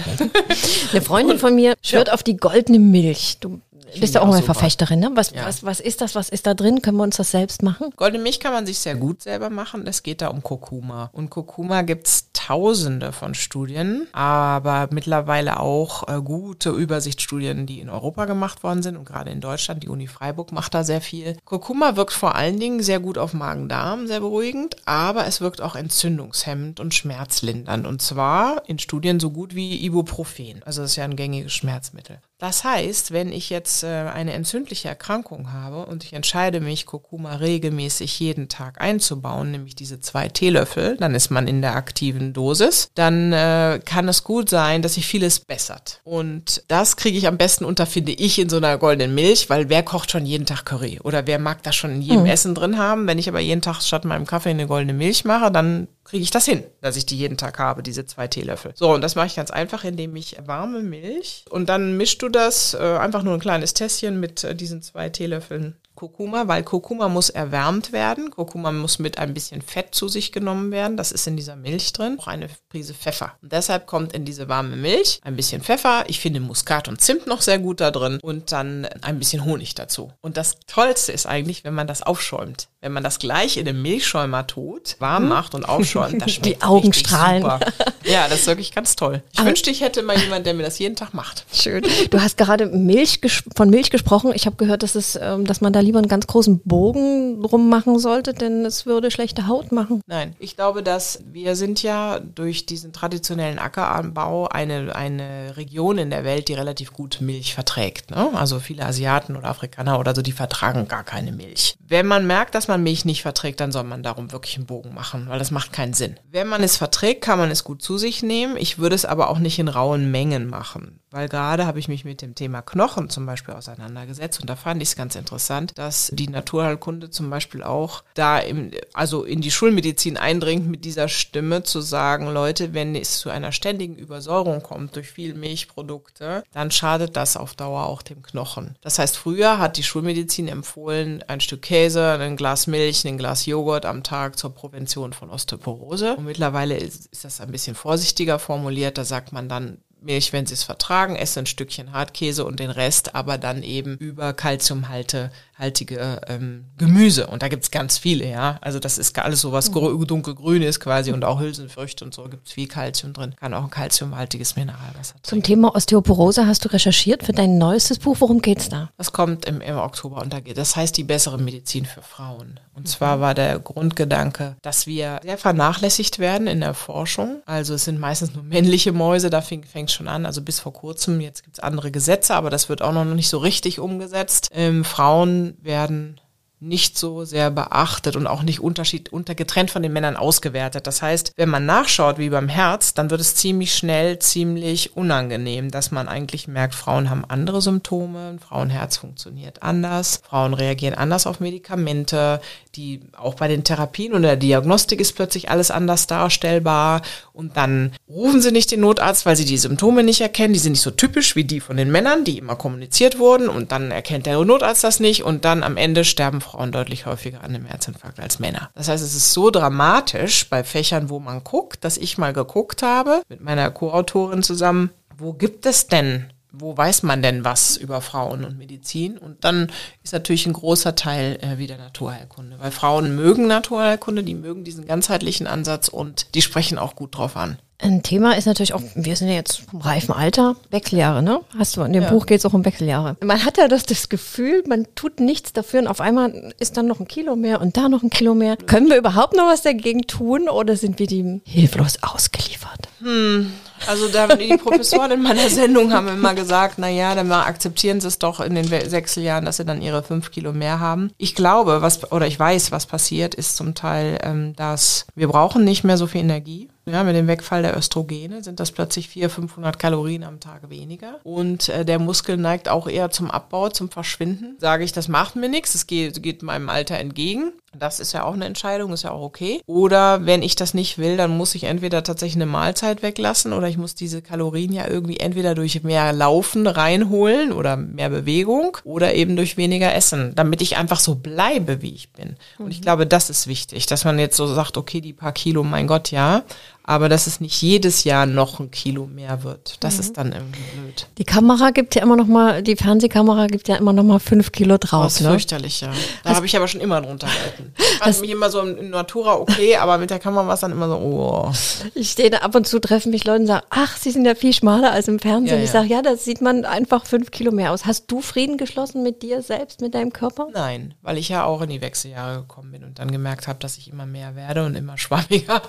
Eine 0.91 1.01
Freundin 1.01 1.39
von 1.39 1.55
mir 1.55 1.73
schwört 1.81 2.11
auf 2.11 2.23
die 2.23 2.37
goldene 2.37 2.79
Milch. 2.79 3.37
Du 3.39 3.61
bist 3.99 4.15
die 4.15 4.19
auch 4.19 4.27
mal. 4.27 4.41
Verfechterin, 4.41 4.99
ne? 4.99 5.11
Was, 5.15 5.31
Ja. 5.31 5.45
was, 5.45 5.63
was 5.63 5.79
ist 5.79 6.01
das? 6.01 6.15
Was 6.15 6.29
ist 6.29 6.45
da 6.47 6.53
drin? 6.53 6.81
Können 6.81 6.97
wir 6.97 7.03
uns 7.03 7.17
das 7.17 7.31
selbst 7.31 7.63
machen? 7.63 7.91
Goldene 7.95 8.23
Milch 8.23 8.39
kann 8.39 8.53
man 8.53 8.65
sich 8.65 8.79
sehr 8.79 8.95
gut 8.95 9.21
selber 9.21 9.49
machen. 9.49 9.85
Es 9.87 10.03
geht 10.03 10.21
da 10.21 10.27
um 10.27 10.43
Kurkuma. 10.43 11.09
Und 11.13 11.29
Kurkuma 11.29 11.81
gibt's 11.81 12.29
tausende 12.33 13.11
von 13.11 13.33
Studien, 13.35 14.07
aber 14.13 14.87
mittlerweile 14.91 15.59
auch 15.59 16.07
äh, 16.07 16.21
gute 16.21 16.69
Übersichtsstudien, 16.69 17.65
die 17.65 17.79
in 17.79 17.89
Europa 17.89 18.25
gemacht 18.25 18.63
worden 18.63 18.83
sind 18.83 18.95
und 18.97 19.05
gerade 19.05 19.31
in 19.31 19.41
Deutschland. 19.41 19.83
Die 19.83 19.89
Uni 19.89 20.07
Freiburg 20.07 20.51
macht 20.51 20.73
da 20.73 20.83
sehr 20.83 21.01
viel. 21.01 21.37
Kurkuma 21.45 21.95
wirkt 21.95 22.13
vor 22.13 22.35
allen 22.35 22.59
Dingen 22.59 22.81
sehr 22.81 22.99
gut 22.99 23.17
auf 23.17 23.33
Magen-Darm, 23.33 24.07
sehr 24.07 24.19
beruhigend, 24.21 24.75
aber 24.85 25.25
es 25.27 25.41
wirkt 25.41 25.61
auch 25.61 25.75
entzündungshemmend 25.75 26.79
und 26.79 26.93
schmerzlindernd. 26.93 27.85
Und 27.85 28.01
zwar 28.01 28.63
in 28.67 28.79
Studien 28.79 29.19
so 29.19 29.31
gut 29.31 29.55
wie 29.55 29.83
Ibuprofen. 29.85 30.61
Also 30.63 30.81
das 30.81 30.91
ist 30.91 30.95
ja 30.97 31.03
ein 31.03 31.15
gängiges 31.15 31.53
Schmerzmittel. 31.53 32.19
Das 32.39 32.63
heißt, 32.63 33.11
wenn 33.11 33.31
ich 33.31 33.49
jetzt 33.49 33.83
äh, 33.83 33.87
eine 33.87 34.33
entzündliche 34.33 34.87
Erkrankung 34.87 35.53
habe 35.53 35.87
und 35.87 36.03
ich 36.03 36.13
entscheide 36.13 36.61
mich, 36.61 36.85
Kurkuma 36.85 37.35
regelmäßig 37.37 38.19
jeden 38.19 38.47
Tag 38.47 38.79
einzubauen, 38.79 39.49
nämlich 39.49 39.73
diese 39.73 39.99
zwei 40.01 40.27
Teelöffel, 40.27 40.97
dann 40.97 41.15
ist 41.15 41.31
man 41.31 41.47
in 41.47 41.63
der 41.63 41.75
aktiven 41.75 42.33
Dosis, 42.33 42.89
dann 42.93 43.33
äh, 43.33 43.79
kann 43.83 44.07
es 44.07 44.23
gut 44.23 44.49
sein, 44.49 44.83
dass 44.83 44.93
sich 44.93 45.07
vieles 45.07 45.39
bessert. 45.39 45.99
Und 46.03 46.63
das 46.67 46.95
kriege 46.95 47.17
ich 47.17 47.27
am 47.27 47.37
besten 47.37 47.65
unter, 47.65 47.87
finde 47.87 48.11
ich, 48.11 48.37
in 48.37 48.49
so 48.49 48.57
einer 48.57 48.77
goldenen 48.77 49.15
Milch, 49.15 49.49
weil 49.49 49.69
wer 49.69 49.81
kocht 49.81 50.11
schon 50.11 50.27
jeden 50.27 50.45
Tag 50.45 50.63
Curry? 50.63 50.99
Oder 51.03 51.25
wer 51.25 51.39
mag 51.39 51.63
das 51.63 51.75
schon 51.75 51.91
in 51.91 52.01
jedem 52.03 52.27
Essen 52.27 52.53
drin 52.53 52.77
haben? 52.77 53.07
Wenn 53.07 53.17
ich 53.17 53.29
aber 53.29 53.39
jeden 53.39 53.63
Tag 53.63 53.81
statt 53.81 54.05
meinem 54.05 54.27
Kaffee 54.27 54.51
eine 54.51 54.67
goldene 54.67 54.93
Milch 54.93 55.25
mache, 55.25 55.51
dann 55.51 55.87
kriege 56.07 56.23
ich 56.23 56.31
das 56.31 56.45
hin, 56.45 56.63
dass 56.81 56.95
ich 56.95 57.05
die 57.05 57.17
jeden 57.17 57.37
Tag 57.37 57.59
habe, 57.59 57.83
diese 57.83 58.05
zwei 58.05 58.27
Teelöffel. 58.27 58.71
So, 58.75 58.93
und 58.93 59.01
das 59.01 59.15
mache 59.15 59.27
ich 59.27 59.35
ganz 59.35 59.51
einfach, 59.51 59.83
indem 59.83 60.15
ich 60.15 60.37
warme 60.45 60.81
Milch 60.81 61.43
und 61.49 61.67
dann 61.67 61.97
mischst 61.97 62.21
du 62.21 62.29
das, 62.29 62.73
äh, 62.73 62.77
einfach 62.77 63.23
nur 63.23 63.33
ein 63.33 63.41
kleines 63.41 63.73
Tässchen 63.73 64.19
mit 64.19 64.43
äh, 64.43 64.55
diesen 64.55 64.81
zwei 64.81 65.09
Teelöffeln 65.09 65.75
Kurkuma, 65.97 66.47
weil 66.47 66.61
Kurkuma 66.63 67.09
muss 67.09 67.29
erwärmt 67.31 67.91
werden. 67.91 68.29
Kurkuma 68.29 68.71
muss 68.71 68.99
mit 68.99 69.17
ein 69.17 69.33
bisschen 69.33 69.63
Fett 69.63 69.95
zu 69.95 70.07
sich 70.07 70.31
genommen 70.31 70.71
werden. 70.71 70.95
Das 70.95 71.11
ist 71.11 71.25
in 71.25 71.35
dieser 71.35 71.55
Milch 71.55 71.91
drin. 71.91 72.17
Auch 72.19 72.27
eine 72.27 72.49
Prise 72.69 72.93
Pfeffer. 72.93 73.33
Und 73.41 73.51
deshalb 73.51 73.87
kommt 73.87 74.13
in 74.13 74.23
diese 74.23 74.47
warme 74.47 74.75
Milch 74.75 75.19
ein 75.23 75.35
bisschen 75.35 75.63
Pfeffer. 75.63 76.03
Ich 76.07 76.19
finde 76.19 76.39
Muskat 76.39 76.87
und 76.87 77.01
Zimt 77.01 77.25
noch 77.25 77.41
sehr 77.41 77.57
gut 77.57 77.81
da 77.81 77.89
drin. 77.89 78.19
Und 78.21 78.51
dann 78.51 78.85
ein 79.01 79.17
bisschen 79.17 79.43
Honig 79.43 79.73
dazu. 79.73 80.11
Und 80.21 80.37
das 80.37 80.57
Tollste 80.67 81.11
ist 81.11 81.25
eigentlich, 81.25 81.63
wenn 81.63 81.73
man 81.73 81.87
das 81.87 82.03
aufschäumt. 82.03 82.67
Wenn 82.79 82.93
man 82.93 83.03
das 83.03 83.17
gleich 83.17 83.57
in 83.57 83.65
den 83.65 83.81
Milchschäumer 83.81 84.45
tut, 84.45 84.97
warm 84.99 85.27
macht 85.27 85.55
und 85.55 85.65
aufschäumt, 85.65 86.21
das 86.21 86.31
schmeckt 86.35 86.63
Augen 86.63 86.87
richtig 86.89 87.07
strahlen. 87.07 87.41
Super. 87.41 87.59
Ja, 88.05 88.27
das 88.29 88.41
ist 88.41 88.47
wirklich 88.47 88.71
ganz 88.71 88.95
toll. 88.95 89.23
Ich 89.33 89.39
Aber- 89.39 89.49
wünschte, 89.49 89.71
ich 89.71 89.81
hätte 89.81 90.03
mal 90.03 90.15
jemanden, 90.17 90.43
der 90.43 90.53
mir 90.53 90.61
das 90.63 90.77
jeden 90.77 90.95
Tag 90.95 91.15
macht. 91.15 91.45
Schön. 91.51 91.83
Du 92.11 92.21
hast 92.21 92.37
gerade 92.37 92.67
Milch 92.67 93.19
von 93.55 93.71
Milch 93.71 93.89
gesprochen. 93.89 94.31
Ich 94.35 94.45
habe 94.45 94.55
gehört, 94.57 94.83
dass, 94.83 94.93
es, 94.93 95.17
ähm, 95.19 95.45
dass 95.45 95.59
man 95.59 95.73
da 95.73 95.79
lieber 95.87 95.99
einen 95.99 96.09
ganz 96.09 96.27
großen 96.27 96.59
Bogen 96.65 97.41
drum 97.41 97.69
machen 97.69 97.97
sollte, 97.97 98.33
denn 98.33 98.65
es 98.65 98.85
würde 98.85 99.09
schlechte 99.09 99.47
Haut 99.47 99.71
machen. 99.71 100.01
Nein, 100.05 100.35
ich 100.37 100.55
glaube, 100.55 100.83
dass 100.83 101.23
wir 101.31 101.55
sind 101.55 101.81
ja 101.81 102.19
durch 102.19 102.65
diesen 102.65 102.91
traditionellen 102.91 103.57
Ackeranbau 103.57 104.47
eine, 104.47 104.93
eine 104.95 105.55
Region 105.55 105.97
in 105.97 106.09
der 106.09 106.25
Welt, 106.25 106.49
die 106.49 106.53
relativ 106.53 106.91
gut 106.91 107.19
Milch 107.21 107.53
verträgt. 107.53 108.11
Ne? 108.11 108.29
Also 108.33 108.59
viele 108.59 108.85
Asiaten 108.85 109.35
oder 109.35 109.47
Afrikaner 109.47 109.99
oder 109.99 110.13
so, 110.13 110.21
die 110.21 110.33
vertragen 110.33 110.87
gar 110.87 111.03
keine 111.03 111.31
Milch. 111.31 111.77
Wenn 111.87 112.05
man 112.05 112.27
merkt, 112.27 112.53
dass 112.53 112.67
man 112.67 112.83
Milch 112.83 113.05
nicht 113.05 113.21
verträgt, 113.21 113.61
dann 113.61 113.71
soll 113.71 113.83
man 113.83 114.03
darum 114.03 114.31
wirklich 114.33 114.57
einen 114.57 114.65
Bogen 114.65 114.93
machen, 114.93 115.27
weil 115.29 115.39
das 115.39 115.51
macht 115.51 115.71
keinen 115.71 115.93
Sinn. 115.93 116.19
Wenn 116.29 116.47
man 116.47 116.63
es 116.63 116.75
verträgt, 116.75 117.21
kann 117.21 117.39
man 117.39 117.49
es 117.49 117.63
gut 117.63 117.81
zu 117.81 117.97
sich 117.97 118.23
nehmen. 118.23 118.57
Ich 118.57 118.77
würde 118.77 118.95
es 118.95 119.05
aber 119.05 119.29
auch 119.29 119.39
nicht 119.39 119.57
in 119.57 119.69
rauen 119.69 120.11
Mengen 120.11 120.47
machen, 120.47 120.99
weil 121.11 121.29
gerade 121.29 121.65
habe 121.65 121.79
ich 121.79 121.87
mich 121.87 122.05
mit 122.05 122.21
dem 122.21 122.35
Thema 122.35 122.61
Knochen 122.61 123.09
zum 123.09 123.25
Beispiel 123.25 123.53
auseinandergesetzt 123.53 124.41
und 124.41 124.49
da 124.49 124.55
fand 124.55 124.81
ich 124.81 124.89
es 124.89 124.95
ganz 124.95 125.15
interessant, 125.15 125.73
dass 125.75 126.11
die 126.13 126.27
Naturheilkunde 126.27 127.09
zum 127.09 127.29
Beispiel 127.29 127.63
auch 127.63 128.03
da 128.13 128.39
im, 128.39 128.71
also 128.93 129.23
in 129.23 129.41
die 129.41 129.51
Schulmedizin 129.51 130.17
eindringt 130.17 130.67
mit 130.67 130.85
dieser 130.85 131.07
Stimme 131.07 131.63
zu 131.63 131.81
sagen, 131.81 132.27
Leute, 132.27 132.73
wenn 132.73 132.95
es 132.95 133.19
zu 133.19 133.29
einer 133.29 133.51
ständigen 133.51 133.95
Übersäuerung 133.95 134.61
kommt 134.61 134.95
durch 134.95 135.09
viel 135.09 135.33
Milchprodukte, 135.33 136.43
dann 136.53 136.71
schadet 136.71 137.15
das 137.15 137.37
auf 137.37 137.55
Dauer 137.55 137.85
auch 137.85 138.01
dem 138.01 138.23
Knochen. 138.23 138.75
Das 138.81 138.99
heißt, 138.99 139.17
früher 139.17 139.59
hat 139.59 139.77
die 139.77 139.83
Schulmedizin 139.83 140.47
empfohlen, 140.47 141.23
ein 141.27 141.39
Stück 141.39 141.61
Käse, 141.61 142.11
ein 142.11 142.37
Glas 142.37 142.67
Milch, 142.67 143.05
ein 143.05 143.17
Glas 143.17 143.45
Joghurt 143.45 143.85
am 143.85 144.03
Tag 144.03 144.37
zur 144.37 144.53
Prävention 144.53 145.13
von 145.13 145.29
Osteoporose. 145.29 146.15
Und 146.15 146.25
mittlerweile 146.25 146.77
ist, 146.77 147.07
ist 147.07 147.23
das 147.23 147.41
ein 147.41 147.51
bisschen 147.51 147.75
vorsichtiger 147.75 148.39
formuliert. 148.39 148.97
Da 148.97 149.03
sagt 149.03 149.33
man 149.33 149.49
dann, 149.49 149.79
Milch, 150.01 150.33
wenn 150.33 150.45
sie 150.45 150.53
es 150.53 150.63
vertragen, 150.63 151.15
esse 151.15 151.39
ein 151.39 151.45
Stückchen 151.45 151.91
Hartkäse 151.91 152.45
und 152.45 152.59
den 152.59 152.69
Rest 152.69 153.15
aber 153.15 153.37
dann 153.37 153.63
eben 153.63 153.97
über 153.97 154.33
Kalziumhalte 154.33 155.31
haltige 155.57 156.21
ähm, 156.27 156.65
Gemüse. 156.77 157.27
Und 157.27 157.41
da 157.41 157.47
gibt's 157.47 157.71
ganz 157.71 157.97
viele, 157.97 158.29
ja. 158.29 158.57
Also 158.61 158.79
das 158.79 158.97
ist 158.97 159.17
alles 159.17 159.41
so 159.41 159.51
was 159.51 159.71
grü- 159.73 160.05
dunkelgrün 160.05 160.61
ist 160.61 160.79
quasi 160.79 161.11
und 161.11 161.25
auch 161.25 161.39
Hülsenfrüchte 161.39 162.05
und 162.05 162.13
so 162.13 162.23
gibt's 162.25 162.51
viel 162.51 162.67
Kalzium 162.67 163.13
drin. 163.13 163.33
Kann 163.39 163.53
auch 163.53 163.63
ein 163.63 163.69
kalziumhaltiges 163.69 164.55
Mineralwasser 164.55 165.15
Zum. 165.23 165.41
Thema 165.41 165.75
Osteoporose 165.75 166.45
hast 166.45 166.65
du 166.65 166.69
recherchiert 166.69 167.23
für 167.23 167.31
dein 167.31 167.57
neuestes 167.57 167.99
Buch. 167.99 168.17
Worum 168.19 168.41
geht's 168.41 168.69
da? 168.69 168.89
Das 168.97 169.13
kommt 169.13 169.45
im, 169.45 169.61
im 169.61 169.77
Oktober 169.77 170.21
und 170.21 170.33
da 170.33 170.39
geht. 170.39 170.57
Das 170.57 170.75
heißt 170.75 170.97
die 170.97 171.03
bessere 171.03 171.37
Medizin 171.37 171.85
für 171.85 172.01
Frauen. 172.01 172.59
Und 172.75 172.87
zwar 172.87 173.19
war 173.21 173.33
der 173.33 173.57
Grundgedanke, 173.57 174.55
dass 174.61 174.85
wir 174.85 175.19
sehr 175.23 175.37
vernachlässigt 175.37 176.19
werden 176.19 176.47
in 176.47 176.59
der 176.59 176.73
Forschung. 176.75 177.41
Also 177.45 177.73
es 177.73 177.85
sind 177.85 177.99
meistens 177.99 178.35
nur 178.35 178.43
männliche 178.43 178.91
Mäuse, 178.91 179.29
da 179.29 179.41
fängt 179.41 179.65
es 179.73 179.93
schon 179.93 180.07
an. 180.07 180.25
Also 180.25 180.41
bis 180.41 180.59
vor 180.59 180.73
kurzem, 180.73 181.19
jetzt 181.21 181.43
gibt 181.43 181.57
es 181.57 181.63
andere 181.63 181.89
Gesetze, 181.89 182.35
aber 182.35 182.49
das 182.49 182.69
wird 182.69 182.81
auch 182.81 182.91
noch 182.91 183.05
nicht 183.05 183.29
so 183.29 183.39
richtig 183.39 183.79
umgesetzt. 183.79 184.49
Ähm, 184.53 184.83
Frauen 184.83 185.46
werden 185.61 186.19
nicht 186.59 186.97
so 186.97 187.23
sehr 187.23 187.51
beachtet 187.51 188.15
und 188.15 188.25
auch 188.25 188.41
nicht 188.41 188.61
Unterschied 188.61 189.13
unter 189.13 189.35
getrennt 189.35 189.69
von 189.69 189.83
den 189.83 189.93
Männern 189.93 190.15
ausgewertet. 190.15 190.87
Das 190.87 191.03
heißt, 191.03 191.33
wenn 191.35 191.49
man 191.49 191.67
nachschaut 191.67 192.17
wie 192.17 192.29
beim 192.29 192.49
Herz, 192.49 192.95
dann 192.95 193.11
wird 193.11 193.21
es 193.21 193.35
ziemlich 193.35 193.75
schnell 193.75 194.17
ziemlich 194.17 194.97
unangenehm, 194.97 195.69
dass 195.69 195.91
man 195.91 196.07
eigentlich 196.07 196.47
merkt, 196.47 196.73
Frauen 196.73 197.11
haben 197.11 197.25
andere 197.27 197.61
Symptome, 197.61 198.37
Frauenherz 198.39 198.97
funktioniert 198.97 199.61
anders, 199.61 200.21
Frauen 200.27 200.55
reagieren 200.55 200.95
anders 200.95 201.27
auf 201.27 201.39
Medikamente, 201.39 202.41
die 202.75 203.01
auch 203.15 203.35
bei 203.35 203.47
den 203.47 203.63
Therapien 203.63 204.13
und 204.13 204.23
der 204.23 204.35
Diagnostik 204.35 204.99
ist 204.99 205.13
plötzlich 205.13 205.49
alles 205.49 205.69
anders 205.69 206.07
darstellbar 206.07 207.03
und 207.33 207.55
dann 207.55 207.91
rufen 208.09 208.41
sie 208.41 208.51
nicht 208.51 208.71
den 208.71 208.79
Notarzt, 208.81 209.27
weil 209.27 209.35
sie 209.35 209.45
die 209.45 209.57
Symptome 209.57 210.03
nicht 210.03 210.21
erkennen, 210.21 210.53
die 210.53 210.59
sind 210.59 210.71
nicht 210.71 210.81
so 210.81 210.91
typisch 210.91 211.35
wie 211.35 211.43
die 211.43 211.59
von 211.59 211.77
den 211.77 211.91
Männern, 211.91 212.23
die 212.23 212.39
immer 212.39 212.55
kommuniziert 212.55 213.19
wurden 213.19 213.47
und 213.47 213.71
dann 213.71 213.91
erkennt 213.91 214.25
der 214.25 214.43
Notarzt 214.43 214.83
das 214.83 214.99
nicht 214.99 215.23
und 215.23 215.45
dann 215.45 215.61
am 215.61 215.77
Ende 215.77 216.03
sterben 216.03 216.41
Frauen 216.47 216.71
deutlich 216.71 217.05
häufiger 217.05 217.43
an 217.43 217.53
einem 217.53 217.65
Herzinfarkt 217.65 218.19
als 218.19 218.39
Männer. 218.39 218.69
Das 218.73 218.87
heißt, 218.87 219.03
es 219.03 219.15
ist 219.15 219.33
so 219.33 219.49
dramatisch 219.51 220.49
bei 220.49 220.63
Fächern, 220.63 221.09
wo 221.09 221.19
man 221.19 221.43
guckt, 221.43 221.83
dass 221.83 221.97
ich 221.97 222.17
mal 222.17 222.33
geguckt 222.33 222.83
habe 222.83 223.21
mit 223.29 223.41
meiner 223.41 223.69
Co-Autorin 223.69 224.43
zusammen, 224.43 224.91
wo 225.17 225.33
gibt 225.33 225.65
es 225.65 225.87
denn 225.87 226.31
wo 226.59 226.75
weiß 226.75 227.03
man 227.03 227.21
denn 227.21 227.43
was 227.43 227.77
über 227.77 228.01
Frauen 228.01 228.43
und 228.43 228.57
Medizin? 228.57 229.17
Und 229.17 229.43
dann 229.43 229.71
ist 230.03 230.13
natürlich 230.13 230.45
ein 230.45 230.53
großer 230.53 230.95
Teil 230.95 231.37
äh, 231.41 231.57
wieder 231.57 231.77
Naturheilkunde, 231.77 232.57
weil 232.59 232.71
Frauen 232.71 233.15
mögen 233.15 233.47
Naturheilkunde, 233.47 234.23
die 234.23 234.33
mögen 234.33 234.63
diesen 234.63 234.85
ganzheitlichen 234.85 235.47
Ansatz 235.47 235.87
und 235.87 236.33
die 236.35 236.41
sprechen 236.41 236.77
auch 236.77 236.95
gut 236.95 237.17
drauf 237.17 237.35
an. 237.35 237.59
Ein 237.79 238.01
Thema 238.01 238.35
ist 238.35 238.45
natürlich 238.45 238.73
auch, 238.73 238.81
wir 238.95 239.15
sind 239.15 239.27
ja 239.27 239.35
jetzt 239.35 239.65
im 239.71 239.81
reifen 239.81 240.11
Alter, 240.11 240.55
Wechseljahre, 240.71 241.21
ne? 241.21 241.41
Hast 241.57 241.77
du, 241.77 241.83
in 241.83 241.93
dem 241.93 242.03
ja. 242.03 242.09
Buch 242.09 242.25
geht 242.25 242.39
es 242.39 242.45
auch 242.45 242.53
um 242.53 242.65
Wechseljahre. 242.65 243.17
Man 243.23 243.45
hat 243.45 243.59
ja 243.59 243.67
das, 243.67 243.85
das 243.85 244.09
Gefühl, 244.09 244.63
man 244.67 244.87
tut 244.95 245.19
nichts 245.19 245.53
dafür 245.53 245.81
und 245.81 245.87
auf 245.87 246.01
einmal 246.01 246.53
ist 246.59 246.77
dann 246.77 246.87
noch 246.87 246.99
ein 246.99 247.07
Kilo 247.07 247.35
mehr 247.35 247.61
und 247.61 247.77
da 247.77 247.87
noch 247.87 248.01
ein 248.01 248.09
Kilo 248.09 248.33
mehr. 248.33 248.57
Können 248.57 248.89
wir 248.89 248.97
überhaupt 248.97 249.35
noch 249.35 249.45
was 249.45 249.61
dagegen 249.61 250.01
tun 250.07 250.49
oder 250.49 250.75
sind 250.75 250.97
wir 250.97 251.05
dem 251.05 251.41
hilflos 251.45 251.99
ausgeliefert? 252.01 252.87
Hm, 252.99 253.51
also 253.85 254.07
da 254.07 254.27
die 254.35 254.57
Professoren 254.57 255.11
in 255.11 255.21
meiner 255.21 255.49
Sendung 255.49 255.93
haben 255.93 256.07
immer 256.07 256.33
gesagt, 256.33 256.75
na 256.77 256.89
ja, 256.89 257.13
dann 257.15 257.31
akzeptieren 257.31 258.01
sie 258.01 258.07
es 258.07 258.19
doch 258.19 258.39
in 258.39 258.55
den 258.55 258.71
Wechseljahren, 258.71 259.45
dass 259.45 259.57
sie 259.57 259.65
dann 259.65 259.81
ihre 259.81 260.03
fünf 260.03 260.31
Kilo 260.31 260.53
mehr 260.53 260.79
haben. 260.79 261.11
Ich 261.17 261.35
glaube, 261.35 261.81
was 261.81 262.11
oder 262.11 262.27
ich 262.27 262.39
weiß, 262.39 262.71
was 262.71 262.85
passiert, 262.85 263.35
ist 263.35 263.55
zum 263.55 263.75
Teil, 263.75 264.17
ähm, 264.23 264.55
dass 264.55 265.05
wir 265.15 265.27
brauchen 265.27 265.63
nicht 265.63 265.83
mehr 265.83 265.97
so 265.97 266.07
viel 266.07 266.21
Energie. 266.21 266.69
Ja, 266.87 267.03
mit 267.03 267.17
dem 267.17 267.27
Wegfall 267.27 267.63
der 267.63 267.75
Östrogene 267.75 268.41
sind 268.41 268.61
das 268.61 268.71
plötzlich 268.71 269.09
400, 269.09 269.35
500 269.35 269.79
Kalorien 269.79 270.23
am 270.23 270.39
Tag 270.39 270.69
weniger. 270.69 271.19
Und 271.23 271.67
äh, 271.67 271.83
der 271.83 271.99
Muskel 271.99 272.37
neigt 272.37 272.69
auch 272.69 272.87
eher 272.87 273.11
zum 273.11 273.29
Abbau, 273.29 273.67
zum 273.69 273.89
Verschwinden. 273.89 274.55
Sage 274.59 274.85
ich, 274.85 274.93
das 274.93 275.09
macht 275.09 275.35
mir 275.35 275.49
nichts, 275.49 275.75
es 275.75 275.85
geht, 275.85 276.23
geht 276.23 276.43
meinem 276.43 276.69
Alter 276.69 276.97
entgegen. 276.97 277.51
Das 277.79 277.99
ist 277.99 278.13
ja 278.13 278.23
auch 278.23 278.33
eine 278.33 278.45
Entscheidung, 278.45 278.93
ist 278.93 279.03
ja 279.03 279.11
auch 279.11 279.21
okay. 279.21 279.61
Oder 279.65 280.25
wenn 280.25 280.41
ich 280.41 280.55
das 280.55 280.73
nicht 280.73 280.97
will, 280.97 281.17
dann 281.17 281.35
muss 281.35 281.55
ich 281.55 281.65
entweder 281.65 282.03
tatsächlich 282.03 282.35
eine 282.35 282.45
Mahlzeit 282.45 283.03
weglassen 283.03 283.53
oder 283.53 283.67
ich 283.67 283.77
muss 283.77 283.95
diese 283.95 284.21
Kalorien 284.21 284.73
ja 284.73 284.87
irgendwie 284.87 285.17
entweder 285.17 285.55
durch 285.55 285.83
mehr 285.83 286.13
Laufen 286.13 286.67
reinholen 286.67 287.51
oder 287.51 287.77
mehr 287.77 288.09
Bewegung 288.09 288.77
oder 288.83 289.13
eben 289.13 289.35
durch 289.35 289.57
weniger 289.57 289.93
Essen, 289.93 290.33
damit 290.35 290.61
ich 290.61 290.77
einfach 290.77 290.99
so 290.99 291.15
bleibe, 291.15 291.81
wie 291.81 291.93
ich 291.93 292.11
bin. 292.11 292.35
Und 292.57 292.71
ich 292.71 292.79
mhm. 292.79 292.83
glaube, 292.83 293.07
das 293.07 293.29
ist 293.29 293.47
wichtig, 293.47 293.85
dass 293.85 294.05
man 294.05 294.19
jetzt 294.19 294.37
so 294.37 294.47
sagt, 294.47 294.77
okay, 294.77 295.01
die 295.01 295.13
paar 295.13 295.33
Kilo, 295.33 295.63
mein 295.63 295.87
Gott, 295.87 296.11
ja, 296.11 296.43
aber 296.87 297.09
dass 297.09 297.27
es 297.27 297.41
nicht 297.41 297.61
jedes 297.61 298.05
Jahr 298.05 298.25
noch 298.25 298.61
ein 298.61 298.71
Kilo 298.71 299.07
mehr 299.07 299.43
wird. 299.43 299.75
Das 299.81 299.95
mhm. 299.95 299.99
ist 299.99 300.17
dann 300.17 300.31
irgendwie 300.31 300.61
blöd. 300.73 301.07
Die 301.17 301.25
Kamera 301.25 301.71
gibt 301.71 301.95
ja 301.95 302.01
immer 302.01 302.15
noch 302.15 302.27
mal, 302.27 302.63
die 302.63 302.77
Fernsehkamera 302.77 303.47
gibt 303.47 303.67
ja 303.67 303.75
immer 303.75 303.91
noch 303.91 304.05
mal 304.05 304.19
fünf 304.19 304.53
Kilo 304.53 304.77
drauf. 304.77 305.03
Das 305.03 305.15
ist 305.15 305.21
ne? 305.21 305.31
fürchterlich, 305.31 305.81
ja. 305.81 305.91
Da 306.23 306.33
habe 306.33 306.45
ich 306.45 306.55
aber 306.55 306.69
schon 306.69 306.79
immer 306.79 307.01
drunter 307.01 307.27
gehalten. 307.27 307.73
Ich 307.77 307.97
fand 307.97 308.21
mich 308.21 308.29
immer 308.29 308.49
so 308.49 308.61
in 308.61 308.91
Natura 308.91 309.35
okay, 309.35 309.75
aber 309.75 309.97
mit 309.97 310.11
der 310.11 310.19
Kamera 310.19 310.47
war 310.47 310.53
es 310.53 310.61
dann 310.61 310.71
immer 310.71 310.87
so, 310.87 310.95
oh. 310.95 311.51
Ich 311.93 312.11
stehe 312.11 312.29
da 312.29 312.37
ab 312.37 312.55
und 312.55 312.65
zu, 312.65 312.79
treffen 312.79 313.11
mich 313.11 313.25
Leute 313.25 313.41
und 313.41 313.47
sagen, 313.47 313.65
ach, 313.69 313.97
sie 313.97 314.11
sind 314.11 314.23
ja 314.23 314.33
viel 314.33 314.53
schmaler 314.53 314.93
als 314.93 315.09
im 315.09 315.19
Fernsehen. 315.19 315.57
Ja, 315.57 315.63
ich 315.65 315.71
sage, 315.71 315.89
ja, 315.89 316.01
da 316.01 316.15
sieht 316.15 316.39
man 316.39 316.63
einfach 316.63 317.05
fünf 317.05 317.31
Kilo 317.31 317.51
mehr 317.51 317.73
aus. 317.73 317.85
Hast 317.85 318.09
du 318.09 318.21
Frieden 318.21 318.55
geschlossen 318.55 319.03
mit 319.03 319.23
dir 319.23 319.41
selbst, 319.41 319.81
mit 319.81 319.93
deinem 319.93 320.13
Körper? 320.13 320.47
Nein, 320.53 320.93
weil 321.01 321.17
ich 321.17 321.27
ja 321.27 321.43
auch 321.43 321.61
in 321.61 321.69
die 321.69 321.81
Wechseljahre 321.81 322.37
gekommen 322.37 322.71
bin 322.71 322.85
und 322.85 322.99
dann 322.99 323.11
gemerkt 323.11 323.49
habe, 323.49 323.59
dass 323.59 323.77
ich 323.77 323.91
immer 323.91 324.05
mehr 324.05 324.37
werde 324.37 324.65
und 324.65 324.75
immer 324.75 324.97
schwammiger. 324.97 325.61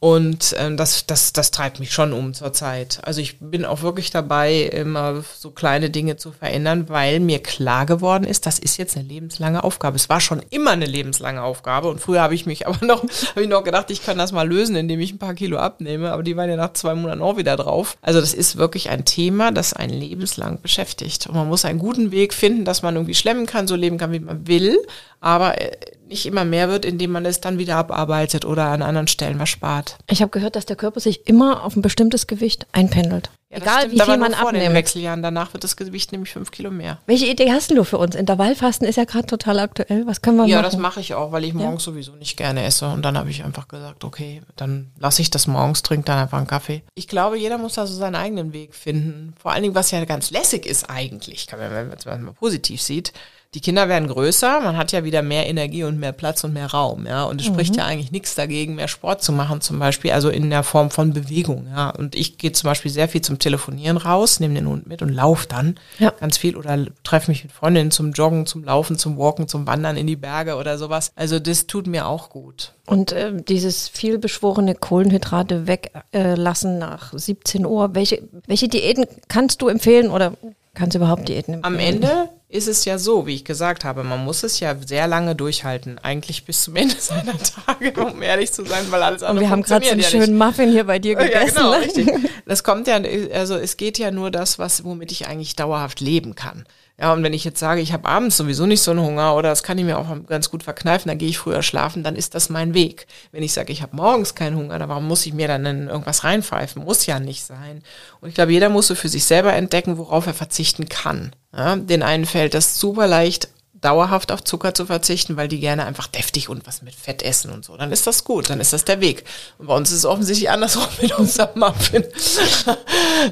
Und 0.00 0.33
und 0.34 0.52
ähm, 0.58 0.76
das, 0.76 1.06
das, 1.06 1.32
das 1.32 1.52
treibt 1.52 1.78
mich 1.78 1.92
schon 1.92 2.12
um 2.12 2.34
zur 2.34 2.52
Zeit. 2.52 2.98
Also 3.04 3.20
ich 3.20 3.38
bin 3.38 3.64
auch 3.64 3.82
wirklich 3.82 4.10
dabei, 4.10 4.62
immer 4.62 5.22
so 5.38 5.52
kleine 5.52 5.90
Dinge 5.90 6.16
zu 6.16 6.32
verändern, 6.32 6.88
weil 6.88 7.20
mir 7.20 7.38
klar 7.38 7.86
geworden 7.86 8.24
ist, 8.24 8.44
das 8.44 8.58
ist 8.58 8.76
jetzt 8.76 8.96
eine 8.96 9.06
lebenslange 9.06 9.62
Aufgabe. 9.62 9.94
Es 9.94 10.08
war 10.08 10.20
schon 10.20 10.42
immer 10.50 10.72
eine 10.72 10.86
lebenslange 10.86 11.40
Aufgabe 11.40 11.88
und 11.88 12.00
früher 12.00 12.20
habe 12.20 12.34
ich 12.34 12.46
mich 12.46 12.66
aber 12.66 12.84
noch, 12.84 13.02
habe 13.02 13.42
ich 13.42 13.48
noch 13.48 13.62
gedacht, 13.62 13.92
ich 13.92 14.04
kann 14.04 14.18
das 14.18 14.32
mal 14.32 14.48
lösen, 14.48 14.74
indem 14.74 14.98
ich 14.98 15.12
ein 15.12 15.18
paar 15.18 15.34
Kilo 15.34 15.58
abnehme, 15.58 16.10
aber 16.10 16.24
die 16.24 16.36
waren 16.36 16.50
ja 16.50 16.56
nach 16.56 16.72
zwei 16.72 16.96
Monaten 16.96 17.22
auch 17.22 17.36
wieder 17.36 17.56
drauf. 17.56 17.96
Also 18.02 18.20
das 18.20 18.34
ist 18.34 18.56
wirklich 18.56 18.90
ein 18.90 19.04
Thema, 19.04 19.52
das 19.52 19.72
einen 19.72 19.94
lebenslang 19.94 20.60
beschäftigt. 20.60 21.28
Und 21.28 21.36
man 21.36 21.46
muss 21.46 21.64
einen 21.64 21.78
guten 21.78 22.10
Weg 22.10 22.34
finden, 22.34 22.64
dass 22.64 22.82
man 22.82 22.96
irgendwie 22.96 23.14
schlemmen 23.14 23.46
kann, 23.46 23.68
so 23.68 23.76
leben 23.76 23.98
kann, 23.98 24.10
wie 24.10 24.18
man 24.18 24.48
will, 24.48 24.78
aber 25.24 25.60
äh, 25.60 25.72
nicht 26.06 26.26
immer 26.26 26.44
mehr 26.44 26.68
wird, 26.68 26.84
indem 26.84 27.12
man 27.12 27.24
es 27.24 27.40
dann 27.40 27.56
wieder 27.56 27.76
abarbeitet 27.76 28.44
oder 28.44 28.66
an 28.66 28.82
anderen 28.82 29.08
Stellen 29.08 29.38
was 29.38 29.48
spart. 29.48 29.96
Ich 30.08 30.20
habe 30.20 30.30
gehört, 30.30 30.54
dass 30.54 30.66
der 30.66 30.76
Körper 30.76 31.00
sich 31.00 31.26
immer 31.26 31.64
auf 31.64 31.76
ein 31.76 31.82
bestimmtes 31.82 32.26
Gewicht 32.26 32.66
einpendelt. 32.72 33.30
Ja, 33.48 33.56
Egal 33.56 33.78
stimmt, 33.78 33.94
wie 33.94 34.00
viel 34.00 34.16
man 34.18 34.34
vor 34.34 34.48
abnimmt. 34.48 34.66
Den 34.66 34.74
Wechseljahren. 34.74 35.22
Danach 35.22 35.54
wird 35.54 35.64
das 35.64 35.76
Gewicht 35.76 36.12
nämlich 36.12 36.30
fünf 36.30 36.50
Kilo 36.50 36.70
mehr. 36.70 36.98
Welche 37.06 37.26
Idee 37.26 37.52
hast 37.52 37.70
du 37.70 37.84
für 37.84 37.96
uns? 37.96 38.14
Intervallfasten 38.14 38.86
ist 38.86 38.96
ja 38.96 39.04
gerade 39.04 39.26
total 39.26 39.60
aktuell. 39.60 40.06
Was 40.06 40.20
können 40.20 40.36
wir 40.36 40.44
ja, 40.44 40.56
machen? 40.56 40.64
Ja, 40.64 40.70
das 40.70 40.76
mache 40.76 41.00
ich 41.00 41.14
auch, 41.14 41.32
weil 41.32 41.44
ich 41.44 41.54
morgens 41.54 41.86
ja. 41.86 41.92
sowieso 41.92 42.12
nicht 42.16 42.36
gerne 42.36 42.62
esse. 42.64 42.86
Und 42.86 43.02
dann 43.02 43.16
habe 43.16 43.30
ich 43.30 43.42
einfach 43.42 43.66
gesagt, 43.66 44.04
okay, 44.04 44.42
dann 44.56 44.90
lasse 44.98 45.22
ich 45.22 45.30
das 45.30 45.46
morgens, 45.46 45.82
trinke 45.82 46.04
dann 46.04 46.18
einfach 46.18 46.38
einen 46.38 46.46
Kaffee. 46.46 46.82
Ich 46.94 47.08
glaube, 47.08 47.38
jeder 47.38 47.56
muss 47.56 47.74
da 47.74 47.86
so 47.86 47.94
seinen 47.94 48.16
eigenen 48.16 48.52
Weg 48.52 48.74
finden. 48.74 49.32
Vor 49.40 49.52
allen 49.52 49.62
Dingen, 49.62 49.74
was 49.74 49.90
ja 49.90 50.04
ganz 50.04 50.30
lässig 50.30 50.66
ist 50.66 50.90
eigentlich, 50.90 51.46
wenn 51.50 51.88
man 51.88 51.96
es 51.96 52.04
mal 52.04 52.34
positiv 52.34 52.82
sieht 52.82 53.14
die 53.54 53.60
Kinder 53.60 53.88
werden 53.88 54.08
größer, 54.08 54.60
man 54.60 54.76
hat 54.76 54.90
ja 54.90 55.04
wieder 55.04 55.22
mehr 55.22 55.46
Energie 55.46 55.84
und 55.84 55.98
mehr 55.98 56.10
Platz 56.10 56.42
und 56.42 56.52
mehr 56.52 56.66
Raum, 56.66 57.06
ja. 57.06 57.22
Und 57.24 57.40
es 57.40 57.48
mhm. 57.48 57.54
spricht 57.54 57.76
ja 57.76 57.84
eigentlich 57.84 58.10
nichts 58.10 58.34
dagegen, 58.34 58.74
mehr 58.74 58.88
Sport 58.88 59.22
zu 59.22 59.32
machen, 59.32 59.60
zum 59.60 59.78
Beispiel, 59.78 60.10
also 60.10 60.28
in 60.28 60.50
der 60.50 60.64
Form 60.64 60.90
von 60.90 61.12
Bewegung, 61.12 61.68
ja. 61.68 61.90
Und 61.90 62.16
ich 62.16 62.36
gehe 62.36 62.50
zum 62.50 62.68
Beispiel 62.68 62.90
sehr 62.90 63.08
viel 63.08 63.22
zum 63.22 63.38
Telefonieren 63.38 63.96
raus, 63.96 64.40
nehme 64.40 64.54
den 64.54 64.66
Hund 64.68 64.88
mit 64.88 65.02
und 65.02 65.10
laufe 65.10 65.46
dann 65.46 65.78
ja. 66.00 66.10
ganz 66.10 66.36
viel 66.36 66.56
oder 66.56 66.84
treffe 67.04 67.30
mich 67.30 67.44
mit 67.44 67.52
Freundinnen 67.52 67.92
zum 67.92 68.12
Joggen, 68.12 68.44
zum 68.46 68.64
Laufen, 68.64 68.98
zum 68.98 69.16
Walken, 69.18 69.46
zum 69.46 69.68
Wandern 69.68 69.96
in 69.96 70.08
die 70.08 70.16
Berge 70.16 70.56
oder 70.56 70.76
sowas. 70.76 71.12
Also 71.14 71.38
das 71.38 71.68
tut 71.68 71.86
mir 71.86 72.08
auch 72.08 72.30
gut. 72.30 72.72
Und 72.86 73.12
äh, 73.12 73.32
dieses 73.40 73.88
vielbeschworene 73.88 74.74
Kohlenhydrate 74.74 75.68
weglassen 75.68 76.76
äh, 76.76 76.78
nach 76.78 77.12
17 77.16 77.64
Uhr, 77.64 77.94
welche, 77.94 78.22
welche 78.46 78.68
Diäten 78.68 79.06
kannst 79.28 79.62
du 79.62 79.68
empfehlen 79.68 80.10
oder 80.10 80.32
kannst 80.74 80.94
du 80.94 80.98
überhaupt 80.98 81.28
Diäten 81.28 81.54
empfehlen? 81.54 81.74
Am 81.74 81.78
Ende 81.78 82.28
ist 82.54 82.68
es 82.68 82.84
ja 82.84 82.98
so, 82.98 83.26
wie 83.26 83.34
ich 83.34 83.44
gesagt 83.44 83.84
habe, 83.84 84.04
man 84.04 84.24
muss 84.24 84.44
es 84.44 84.60
ja 84.60 84.76
sehr 84.86 85.08
lange 85.08 85.34
durchhalten, 85.34 85.98
eigentlich 85.98 86.44
bis 86.44 86.62
zum 86.62 86.76
Ende 86.76 86.94
seiner 86.98 87.34
Tage, 87.36 87.92
um 88.00 88.22
ehrlich 88.22 88.52
zu 88.52 88.64
sein, 88.64 88.86
weil 88.90 89.02
alles 89.02 89.24
andere 89.24 89.38
Und 89.38 89.40
wir 89.40 89.50
haben 89.50 89.62
gerade 89.62 89.84
so 89.84 89.90
einen 89.90 90.00
ja 90.00 90.08
schönen 90.08 90.38
nicht. 90.38 90.46
Muffin 90.46 90.70
hier 90.70 90.84
bei 90.84 90.98
dir 90.98 91.16
gegessen. 91.16 91.34
Ja, 91.44 91.48
genau, 91.48 91.70
ne? 91.72 91.80
richtig. 91.80 92.08
Das 92.46 92.62
kommt 92.62 92.86
ja, 92.86 93.00
also 93.32 93.56
es 93.56 93.76
geht 93.76 93.98
ja 93.98 94.10
nur 94.10 94.30
das, 94.30 94.58
was, 94.58 94.84
womit 94.84 95.10
ich 95.10 95.26
eigentlich 95.26 95.56
dauerhaft 95.56 96.00
leben 96.00 96.34
kann. 96.36 96.64
Ja, 96.98 97.12
und 97.12 97.24
wenn 97.24 97.32
ich 97.32 97.42
jetzt 97.42 97.58
sage, 97.58 97.80
ich 97.80 97.92
habe 97.92 98.08
abends 98.08 98.36
sowieso 98.36 98.66
nicht 98.66 98.80
so 98.80 98.92
einen 98.92 99.00
Hunger 99.00 99.34
oder 99.34 99.48
das 99.48 99.64
kann 99.64 99.78
ich 99.78 99.84
mir 99.84 99.98
auch 99.98 100.06
ganz 100.28 100.48
gut 100.48 100.62
verkneifen, 100.62 101.08
dann 101.08 101.18
gehe 101.18 101.28
ich 101.28 101.38
früher 101.38 101.62
schlafen, 101.62 102.04
dann 102.04 102.14
ist 102.14 102.36
das 102.36 102.50
mein 102.50 102.72
Weg. 102.72 103.08
Wenn 103.32 103.42
ich 103.42 103.52
sage, 103.52 103.72
ich 103.72 103.82
habe 103.82 103.96
morgens 103.96 104.36
keinen 104.36 104.56
Hunger, 104.56 104.78
dann 104.78 104.88
warum 104.88 105.08
muss 105.08 105.26
ich 105.26 105.32
mir 105.32 105.48
dann 105.48 105.66
in 105.66 105.88
irgendwas 105.88 106.22
reinpfeifen? 106.22 106.84
Muss 106.84 107.06
ja 107.06 107.18
nicht 107.18 107.44
sein. 107.44 107.82
Und 108.20 108.28
ich 108.28 108.36
glaube, 108.36 108.52
jeder 108.52 108.68
muss 108.68 108.86
so 108.86 108.94
für 108.94 109.08
sich 109.08 109.24
selber 109.24 109.52
entdecken, 109.54 109.98
worauf 109.98 110.28
er 110.28 110.34
verzichten 110.34 110.88
kann. 110.88 111.32
Ja, 111.56 111.74
den 111.74 112.04
einen 112.04 112.26
fällt 112.26 112.54
das 112.54 112.78
super 112.78 113.08
leicht, 113.08 113.48
dauerhaft 113.84 114.32
auf 114.32 114.42
Zucker 114.42 114.74
zu 114.74 114.86
verzichten, 114.86 115.36
weil 115.36 115.48
die 115.48 115.60
gerne 115.60 115.84
einfach 115.84 116.06
deftig 116.06 116.48
und 116.48 116.66
was 116.66 116.82
mit 116.82 116.94
Fett 116.94 117.22
essen 117.22 117.50
und 117.50 117.64
so. 117.64 117.76
Dann 117.76 117.92
ist 117.92 118.06
das 118.06 118.24
gut, 118.24 118.48
dann 118.48 118.60
ist 118.60 118.72
das 118.72 118.84
der 118.84 119.00
Weg. 119.00 119.24
Und 119.58 119.66
bei 119.66 119.76
uns 119.76 119.90
ist 119.90 119.98
es 119.98 120.06
offensichtlich 120.06 120.50
andersrum 120.50 120.88
mit 121.02 121.12
unserem 121.18 121.58
Muffin. 121.58 122.04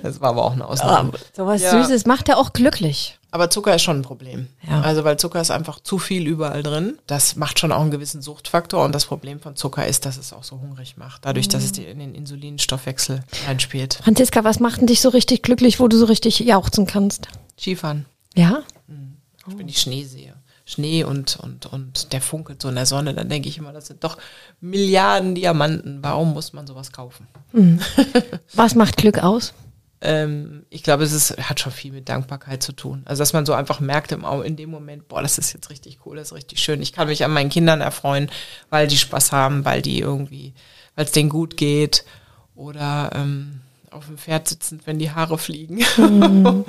das 0.03 0.21
war 0.21 0.31
aber 0.31 0.45
auch 0.45 0.53
eine 0.53 0.67
Ausnahme. 0.67 1.12
So 1.35 1.47
was 1.47 1.62
ja. 1.62 1.71
Süßes 1.71 2.07
macht 2.07 2.29
ja 2.29 2.37
auch 2.37 2.53
glücklich. 2.53 3.19
Aber 3.35 3.49
Zucker 3.49 3.75
ist 3.75 3.83
schon 3.83 4.01
ein 4.01 4.03
Problem. 4.03 4.49
Ja. 4.69 4.83
Also 4.83 5.05
weil 5.05 5.17
Zucker 5.17 5.41
ist 5.41 5.51
einfach 5.51 5.81
zu 5.81 5.99
viel 5.99 6.27
überall 6.27 6.62
drin. 6.62 6.99
Das 7.07 7.35
macht 7.35 7.59
schon 7.59 7.73
auch 7.73 7.81
einen 7.81 7.91
gewissen 7.91 8.21
Suchtfaktor. 8.21 8.85
Und 8.85 8.95
das 8.95 9.07
Problem 9.07 9.41
von 9.41 9.57
Zucker 9.57 9.87
ist, 9.87 10.05
dass 10.05 10.19
es 10.19 10.35
auch 10.35 10.45
so 10.45 10.61
hungrig 10.61 10.99
macht. 10.99 11.25
Dadurch, 11.25 11.49
dass 11.49 11.65
es 11.65 11.73
mhm. 11.79 11.87
in 11.87 11.99
den 11.99 12.15
Insulinstoffwechsel 12.15 13.25
einspielt. 13.49 14.01
Franziska, 14.05 14.45
was 14.45 14.61
macht 14.61 14.81
denn 14.83 14.87
dich 14.87 15.01
so 15.01 15.09
richtig 15.09 15.43
glücklich, 15.43 15.81
wo 15.81 15.88
du 15.88 15.97
so 15.97 16.05
richtig 16.05 16.41
jauchzen 16.41 16.87
kannst? 16.87 17.29
Skifahren. 17.59 18.05
Ja? 18.35 18.65
Mhm. 18.87 19.17
Wenn 19.47 19.69
ich 19.69 19.81
Schnee 19.81 20.05
sehe. 20.05 20.35
Schnee 20.73 21.05
und, 21.05 21.37
und, 21.37 21.67
und 21.67 22.13
der 22.13 22.21
funkelt 22.21 22.63
so 22.63 22.69
in 22.69 22.75
der 22.75 22.87
Sonne, 22.87 23.15
dann 23.15 23.29
denke 23.29 23.49
ich 23.49 23.59
immer, 23.59 23.73
das 23.73 23.87
sind 23.87 24.03
doch 24.05 24.19
Milliarden 24.61 25.35
Diamanten. 25.35 25.99
Warum 26.03 26.33
muss 26.33 26.53
man 26.53 26.67
sowas 26.67 26.93
kaufen? 26.93 27.27
Mhm. 27.53 27.81
Was 28.55 28.75
macht 28.75 28.97
Glück 28.97 29.23
aus? 29.23 29.53
ähm, 30.03 30.67
ich 30.69 30.83
glaube, 30.83 31.05
es 31.05 31.13
ist, 31.13 31.39
hat 31.49 31.61
schon 31.61 31.73
viel 31.73 31.93
mit 31.93 32.09
Dankbarkeit 32.09 32.63
zu 32.63 32.73
tun. 32.73 33.03
Also, 33.05 33.21
dass 33.21 33.33
man 33.33 33.47
so 33.47 33.55
einfach 33.55 33.79
merkt 33.79 34.11
im, 34.11 34.25
in 34.45 34.57
dem 34.57 34.71
Moment, 34.71 35.09
boah, 35.09 35.23
das 35.23 35.39
ist 35.39 35.53
jetzt 35.53 35.71
richtig 35.71 36.01
cool, 36.05 36.17
das 36.17 36.29
ist 36.29 36.35
richtig 36.35 36.59
schön. 36.59 36.83
Ich 36.83 36.93
kann 36.93 37.07
mich 37.07 37.25
an 37.25 37.33
meinen 37.33 37.51
Kindern 37.51 37.81
erfreuen, 37.81 38.29
weil 38.69 38.89
die 38.89 38.99
Spaß 38.99 39.31
haben, 39.31 39.65
weil 39.65 39.81
die 39.81 40.01
irgendwie, 40.01 40.55
weil 40.97 41.05
es 41.05 41.13
denen 41.13 41.31
gut 41.31 41.57
geht. 41.57 42.05
Oder 42.55 43.11
ähm, 43.15 43.62
auf 43.93 44.07
dem 44.07 44.19
Pferd 44.19 44.49
sitzend, 44.49 44.87
wenn 44.87 44.99
die 44.99 45.11
Haare 45.11 45.39
fliegen. 45.39 45.81
Mhm. 45.97 46.65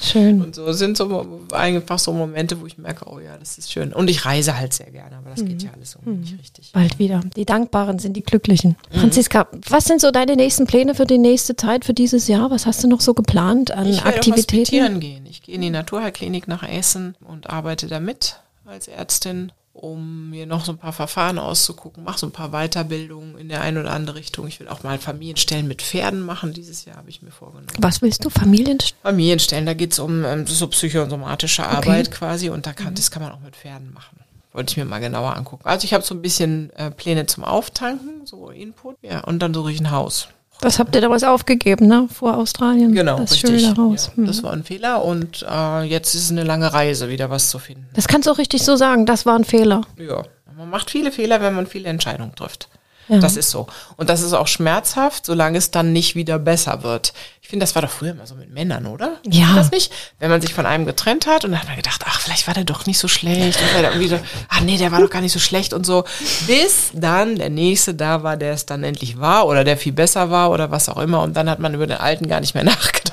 schön. 0.00 0.42
Und 0.42 0.54
so 0.54 0.72
sind 0.72 0.96
so 0.96 1.42
einfach 1.52 1.98
so 1.98 2.12
Momente, 2.12 2.60
wo 2.60 2.66
ich 2.66 2.78
merke, 2.78 3.06
oh 3.10 3.18
ja, 3.18 3.36
das 3.38 3.58
ist 3.58 3.72
schön. 3.72 3.92
Und 3.92 4.08
ich 4.08 4.24
reise 4.24 4.56
halt 4.56 4.72
sehr 4.72 4.90
gerne, 4.90 5.16
aber 5.16 5.30
das 5.30 5.40
mhm. 5.40 5.48
geht 5.48 5.62
ja 5.62 5.70
alles 5.74 5.96
um 5.96 6.20
nicht 6.20 6.38
richtig. 6.38 6.72
Bald 6.72 6.98
wieder. 6.98 7.20
Die 7.36 7.44
Dankbaren 7.44 7.98
sind 7.98 8.14
die 8.16 8.22
Glücklichen. 8.22 8.76
Mhm. 8.92 9.00
Franziska, 9.00 9.48
was 9.68 9.84
sind 9.84 10.00
so 10.00 10.10
deine 10.10 10.36
nächsten 10.36 10.66
Pläne 10.66 10.94
für 10.94 11.06
die 11.06 11.18
nächste 11.18 11.56
Zeit, 11.56 11.84
für 11.84 11.94
dieses 11.94 12.28
Jahr? 12.28 12.50
Was 12.50 12.66
hast 12.66 12.82
du 12.82 12.88
noch 12.88 13.00
so 13.00 13.14
geplant 13.14 13.70
an 13.70 13.86
ich 13.86 14.04
Aktivitäten? 14.04 14.94
Ich 14.94 15.00
gehen. 15.00 15.26
Ich 15.26 15.42
gehe 15.42 15.54
in 15.54 15.60
die 15.60 15.70
Naturheilklinik 15.70 16.48
nach 16.48 16.62
Essen 16.62 17.16
und 17.24 17.50
arbeite 17.50 17.86
da 17.86 18.00
mit 18.00 18.40
als 18.64 18.88
Ärztin 18.88 19.52
um 19.76 20.30
mir 20.30 20.46
noch 20.46 20.64
so 20.64 20.72
ein 20.72 20.78
paar 20.78 20.92
Verfahren 20.92 21.38
auszugucken, 21.38 22.04
mache 22.04 22.18
so 22.18 22.26
ein 22.26 22.32
paar 22.32 22.50
Weiterbildungen 22.50 23.38
in 23.38 23.48
der 23.48 23.60
eine 23.60 23.80
oder 23.80 23.92
andere 23.92 24.16
Richtung. 24.16 24.46
Ich 24.46 24.58
will 24.58 24.68
auch 24.68 24.82
mal 24.82 24.98
Familienstellen 24.98 25.68
mit 25.68 25.82
Pferden 25.82 26.20
machen. 26.20 26.52
Dieses 26.52 26.84
Jahr 26.84 26.96
habe 26.96 27.10
ich 27.10 27.22
mir 27.22 27.30
vorgenommen. 27.30 27.66
Was 27.78 28.02
willst 28.02 28.24
du? 28.24 28.30
Familienstellen? 28.30 29.02
Familienstellen, 29.02 29.66
da 29.66 29.74
geht 29.74 29.92
es 29.92 29.98
um 29.98 30.24
ähm, 30.24 30.46
so 30.46 30.66
psychosomatische 30.68 31.66
Arbeit 31.66 32.08
okay. 32.08 32.16
quasi 32.16 32.50
und 32.50 32.66
da 32.66 32.72
kann, 32.72 32.90
mhm. 32.90 32.94
das 32.96 33.10
kann 33.10 33.22
man 33.22 33.32
auch 33.32 33.40
mit 33.40 33.54
Pferden 33.54 33.92
machen. 33.92 34.18
Wollte 34.52 34.70
ich 34.70 34.76
mir 34.78 34.86
mal 34.86 35.00
genauer 35.00 35.36
angucken. 35.36 35.66
Also 35.66 35.84
ich 35.84 35.92
habe 35.92 36.02
so 36.02 36.14
ein 36.14 36.22
bisschen 36.22 36.70
äh, 36.76 36.90
Pläne 36.90 37.26
zum 37.26 37.44
Auftanken, 37.44 38.24
so 38.24 38.48
Input, 38.48 38.96
ja, 39.02 39.20
und 39.20 39.40
dann 39.40 39.52
suche 39.52 39.70
ich 39.70 39.80
ein 39.80 39.90
Haus. 39.90 40.28
Das 40.60 40.78
habt 40.78 40.94
ihr 40.94 41.00
damals 41.00 41.22
aufgegeben, 41.22 41.86
ne? 41.86 42.08
Vor 42.12 42.36
Australien. 42.36 42.94
Genau, 42.94 43.18
das 43.18 43.32
richtig. 43.32 43.60
Schöne 43.60 43.74
daraus. 43.74 44.06
Ja, 44.08 44.16
hm. 44.16 44.26
Das 44.26 44.42
war 44.42 44.52
ein 44.52 44.64
Fehler 44.64 45.04
und 45.04 45.44
äh, 45.48 45.82
jetzt 45.82 46.14
ist 46.14 46.24
es 46.24 46.30
eine 46.30 46.44
lange 46.44 46.72
Reise, 46.72 47.08
wieder 47.08 47.30
was 47.30 47.50
zu 47.50 47.58
finden. 47.58 47.86
Das 47.94 48.08
kannst 48.08 48.26
du 48.26 48.32
auch 48.32 48.38
richtig 48.38 48.62
so 48.62 48.76
sagen, 48.76 49.06
das 49.06 49.26
war 49.26 49.36
ein 49.38 49.44
Fehler. 49.44 49.82
Ja, 49.98 50.22
man 50.56 50.70
macht 50.70 50.90
viele 50.90 51.12
Fehler, 51.12 51.40
wenn 51.40 51.54
man 51.54 51.66
viele 51.66 51.88
Entscheidungen 51.88 52.34
trifft. 52.34 52.68
Ja. 53.08 53.18
Das 53.18 53.36
ist 53.36 53.50
so. 53.50 53.66
Und 53.96 54.10
das 54.10 54.22
ist 54.22 54.32
auch 54.32 54.48
schmerzhaft, 54.48 55.26
solange 55.26 55.58
es 55.58 55.70
dann 55.70 55.92
nicht 55.92 56.14
wieder 56.14 56.38
besser 56.38 56.82
wird. 56.82 57.12
Ich 57.46 57.48
finde, 57.48 57.62
das 57.62 57.76
war 57.76 57.82
doch 57.82 57.90
früher 57.90 58.10
immer 58.10 58.26
so 58.26 58.34
mit 58.34 58.50
Männern, 58.50 58.86
oder? 58.86 59.18
Ja. 59.24 59.54
Das 59.54 59.70
nicht? 59.70 59.92
Wenn 60.18 60.30
man 60.30 60.40
sich 60.40 60.52
von 60.52 60.66
einem 60.66 60.84
getrennt 60.84 61.28
hat 61.28 61.44
und 61.44 61.52
dann 61.52 61.60
hat 61.60 61.68
man 61.68 61.76
gedacht, 61.76 62.02
ach, 62.04 62.20
vielleicht 62.20 62.48
war 62.48 62.54
der 62.54 62.64
doch 62.64 62.86
nicht 62.86 62.98
so 62.98 63.06
schlecht. 63.06 63.60
Und 63.60 63.68
dann 63.74 63.84
irgendwie 63.84 64.08
so, 64.08 64.18
ach 64.48 64.60
nee, 64.62 64.76
der 64.76 64.90
war 64.90 65.00
doch 65.00 65.10
gar 65.10 65.22
nicht 65.22 65.30
so 65.32 65.38
schlecht 65.38 65.72
und 65.72 65.86
so. 65.86 66.02
Bis 66.48 66.90
dann 66.92 67.36
der 67.36 67.50
nächste 67.50 67.94
da 67.94 68.24
war, 68.24 68.36
der 68.36 68.52
es 68.52 68.66
dann 68.66 68.82
endlich 68.82 69.20
war 69.20 69.46
oder 69.46 69.62
der 69.62 69.76
viel 69.76 69.92
besser 69.92 70.30
war 70.30 70.50
oder 70.50 70.72
was 70.72 70.88
auch 70.88 70.98
immer. 70.98 71.22
Und 71.22 71.36
dann 71.36 71.48
hat 71.48 71.60
man 71.60 71.72
über 71.72 71.86
den 71.86 71.98
alten 71.98 72.26
gar 72.26 72.40
nicht 72.40 72.54
mehr 72.54 72.64
nachgedacht. 72.64 73.05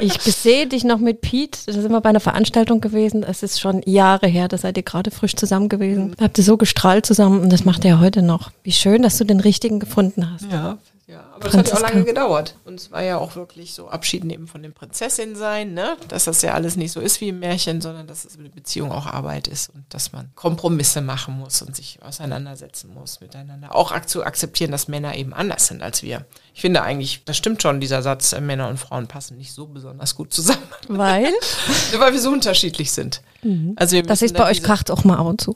Ich 0.00 0.20
sehe 0.22 0.66
dich 0.66 0.84
noch 0.84 0.98
mit 0.98 1.20
Pete. 1.20 1.58
Das 1.66 1.76
ist 1.76 1.84
immer 1.84 2.00
bei 2.00 2.10
einer 2.10 2.20
Veranstaltung 2.20 2.80
gewesen. 2.80 3.22
Es 3.22 3.42
ist 3.42 3.60
schon 3.60 3.82
Jahre 3.84 4.26
her. 4.26 4.48
Da 4.48 4.58
seid 4.58 4.76
ihr 4.76 4.82
gerade 4.82 5.10
frisch 5.10 5.36
zusammen 5.36 5.68
gewesen. 5.68 6.08
Mhm. 6.08 6.14
Habt 6.20 6.38
ihr 6.38 6.44
so 6.44 6.56
gestrahlt 6.56 7.06
zusammen 7.06 7.40
und 7.40 7.52
das 7.52 7.64
macht 7.64 7.84
er 7.84 7.92
ja 7.92 8.00
heute 8.00 8.22
noch. 8.22 8.50
Wie 8.62 8.72
schön, 8.72 9.02
dass 9.02 9.18
du 9.18 9.24
den 9.24 9.40
richtigen 9.40 9.80
gefunden 9.80 10.30
hast. 10.30 10.50
Ja, 10.50 10.78
ja, 11.08 11.24
aber 11.34 11.50
Franziska. 11.50 11.62
das 11.62 11.72
hat 11.72 11.80
ja 11.80 11.86
auch 11.86 11.94
lange 11.94 12.04
gedauert. 12.04 12.54
Und 12.66 12.74
es 12.74 12.92
war 12.92 13.02
ja 13.02 13.16
auch 13.16 13.34
wirklich 13.34 13.72
so 13.72 13.88
Abschied 13.88 14.24
nehmen 14.24 14.46
von 14.46 14.62
dem 14.62 14.74
Prinzessin 14.74 15.36
sein, 15.36 15.72
ne? 15.72 15.96
Dass 16.08 16.24
das 16.24 16.42
ja 16.42 16.52
alles 16.52 16.76
nicht 16.76 16.92
so 16.92 17.00
ist 17.00 17.22
wie 17.22 17.30
im 17.30 17.38
Märchen, 17.38 17.80
sondern 17.80 18.06
dass 18.06 18.26
es 18.26 18.38
eine 18.38 18.50
Beziehung 18.50 18.92
auch 18.92 19.06
Arbeit 19.06 19.48
ist 19.48 19.70
und 19.70 19.84
dass 19.88 20.12
man 20.12 20.30
Kompromisse 20.34 21.00
machen 21.00 21.38
muss 21.38 21.62
und 21.62 21.74
sich 21.74 21.98
auseinandersetzen 22.02 22.92
muss 22.92 23.22
miteinander. 23.22 23.74
Auch 23.74 23.98
zu 24.02 24.22
akzeptieren, 24.22 24.70
dass 24.70 24.86
Männer 24.86 25.14
eben 25.14 25.32
anders 25.32 25.66
sind 25.66 25.82
als 25.82 26.02
wir. 26.02 26.26
Ich 26.58 26.62
finde 26.62 26.82
eigentlich, 26.82 27.22
das 27.24 27.36
stimmt 27.36 27.62
schon, 27.62 27.78
dieser 27.78 28.02
Satz, 28.02 28.32
äh, 28.32 28.40
Männer 28.40 28.66
und 28.66 28.78
Frauen 28.78 29.06
passen 29.06 29.36
nicht 29.36 29.52
so 29.52 29.68
besonders 29.68 30.16
gut 30.16 30.34
zusammen. 30.34 30.66
Weil? 30.88 31.32
Weil 31.98 32.12
wir 32.12 32.20
so 32.20 32.30
unterschiedlich 32.30 32.90
sind. 32.90 33.22
Mhm. 33.44 33.74
Also 33.76 34.02
das 34.02 34.22
ist 34.22 34.34
bei 34.34 34.50
euch 34.50 34.64
kracht 34.64 34.90
auch 34.90 35.04
mal 35.04 35.18
ab 35.18 35.26
und 35.26 35.40
zu. 35.40 35.54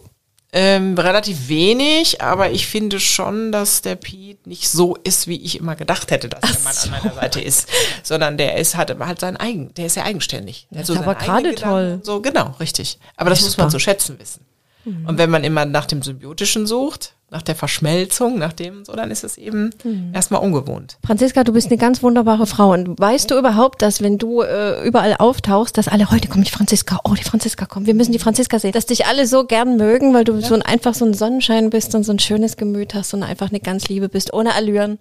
Ähm, 0.52 0.96
relativ 0.96 1.48
wenig, 1.48 2.22
aber 2.22 2.52
ich 2.52 2.68
finde 2.68 3.00
schon, 3.00 3.50
dass 3.50 3.82
der 3.82 3.96
Pete 3.96 4.48
nicht 4.48 4.68
so 4.68 4.94
ist, 4.94 5.26
wie 5.26 5.42
ich 5.42 5.58
immer 5.58 5.74
gedacht 5.74 6.12
hätte, 6.12 6.28
dass 6.28 6.40
er 6.40 6.60
mal 6.62 6.72
so. 6.72 6.88
an 6.88 7.02
meiner 7.02 7.14
Seite 7.16 7.40
ist, 7.40 7.68
sondern 8.04 8.38
der 8.38 8.56
ist 8.58 8.76
hat 8.76 8.96
halt 8.96 9.18
sein 9.18 9.36
eigen, 9.36 9.74
der 9.74 9.86
ist 9.86 9.96
ja 9.96 10.04
eigenständig. 10.04 10.68
Das 10.70 10.88
ist 10.88 10.94
so 10.94 11.02
aber 11.02 11.16
gerade 11.16 11.56
toll. 11.56 12.00
So 12.04 12.20
genau, 12.20 12.54
richtig. 12.60 13.00
Aber 13.16 13.28
das, 13.28 13.40
das 13.40 13.48
muss 13.48 13.56
man 13.56 13.70
so 13.70 13.80
schätzen 13.80 14.20
wissen. 14.20 14.46
Mhm. 14.84 15.08
Und 15.08 15.18
wenn 15.18 15.30
man 15.30 15.42
immer 15.42 15.64
nach 15.64 15.86
dem 15.86 16.00
Symbiotischen 16.00 16.68
sucht, 16.68 17.16
nach 17.32 17.42
der 17.42 17.56
Verschmelzung, 17.56 18.38
nach 18.38 18.52
dem 18.52 18.84
so, 18.84 18.92
dann 18.92 19.10
ist 19.10 19.24
es 19.24 19.38
eben 19.38 19.70
mhm. 19.82 20.10
erstmal 20.12 20.42
ungewohnt. 20.42 20.98
Franziska, 21.04 21.44
du 21.44 21.52
bist 21.54 21.68
eine 21.68 21.78
ganz 21.78 22.02
wunderbare 22.02 22.46
Frau. 22.46 22.72
Und 22.72 23.00
weißt 23.00 23.30
du 23.30 23.38
überhaupt, 23.38 23.80
dass 23.80 24.02
wenn 24.02 24.18
du 24.18 24.42
äh, 24.42 24.86
überall 24.86 25.16
auftauchst, 25.18 25.76
dass 25.78 25.88
alle 25.88 26.10
heute 26.10 26.28
kommt 26.28 26.46
die 26.46 26.50
Franziska, 26.50 27.00
oh, 27.04 27.14
die 27.14 27.24
Franziska 27.24 27.64
kommt, 27.64 27.86
wir 27.86 27.94
müssen 27.94 28.12
die 28.12 28.18
Franziska 28.18 28.58
sehen, 28.58 28.72
dass 28.72 28.86
dich 28.86 29.06
alle 29.06 29.26
so 29.26 29.44
gern 29.44 29.78
mögen, 29.78 30.12
weil 30.12 30.24
du 30.24 30.34
ja. 30.34 30.46
so 30.46 30.54
ein, 30.54 30.62
einfach 30.62 30.94
so 30.94 31.06
ein 31.06 31.14
Sonnenschein 31.14 31.70
bist 31.70 31.94
und 31.94 32.04
so 32.04 32.12
ein 32.12 32.18
schönes 32.18 32.58
Gemüt 32.58 32.94
hast 32.94 33.14
und 33.14 33.22
einfach 33.22 33.48
eine 33.48 33.60
ganz 33.60 33.88
Liebe 33.88 34.10
bist, 34.10 34.34
ohne 34.34 34.54
Allüren. 34.54 34.98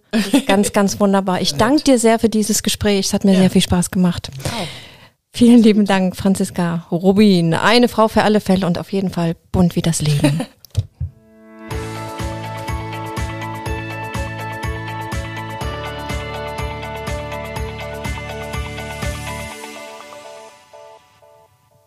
ganz, 0.47 0.71
ganz 0.73 0.99
wunderbar. 1.01 1.41
Ich 1.41 1.55
danke 1.55 1.83
dir 1.83 1.99
sehr 1.99 2.17
für 2.17 2.29
dieses 2.29 2.63
Gespräch. 2.63 3.07
Es 3.07 3.13
hat 3.13 3.25
mir 3.25 3.33
ja. 3.33 3.39
sehr 3.39 3.49
viel 3.49 3.61
Spaß 3.61 3.91
gemacht. 3.91 4.31
Wow. 4.43 4.67
Vielen 5.33 5.63
lieben 5.63 5.85
Dank, 5.85 6.15
Franziska 6.15 6.87
Rubin. 6.91 7.53
Eine 7.53 7.87
Frau 7.89 8.07
für 8.07 8.23
alle 8.23 8.39
Fälle 8.39 8.67
und 8.67 8.77
auf 8.77 8.91
jeden 8.91 9.09
Fall 9.09 9.35
bunt 9.51 9.75
wie 9.75 9.81
das 9.81 10.01
Leben. 10.01 10.41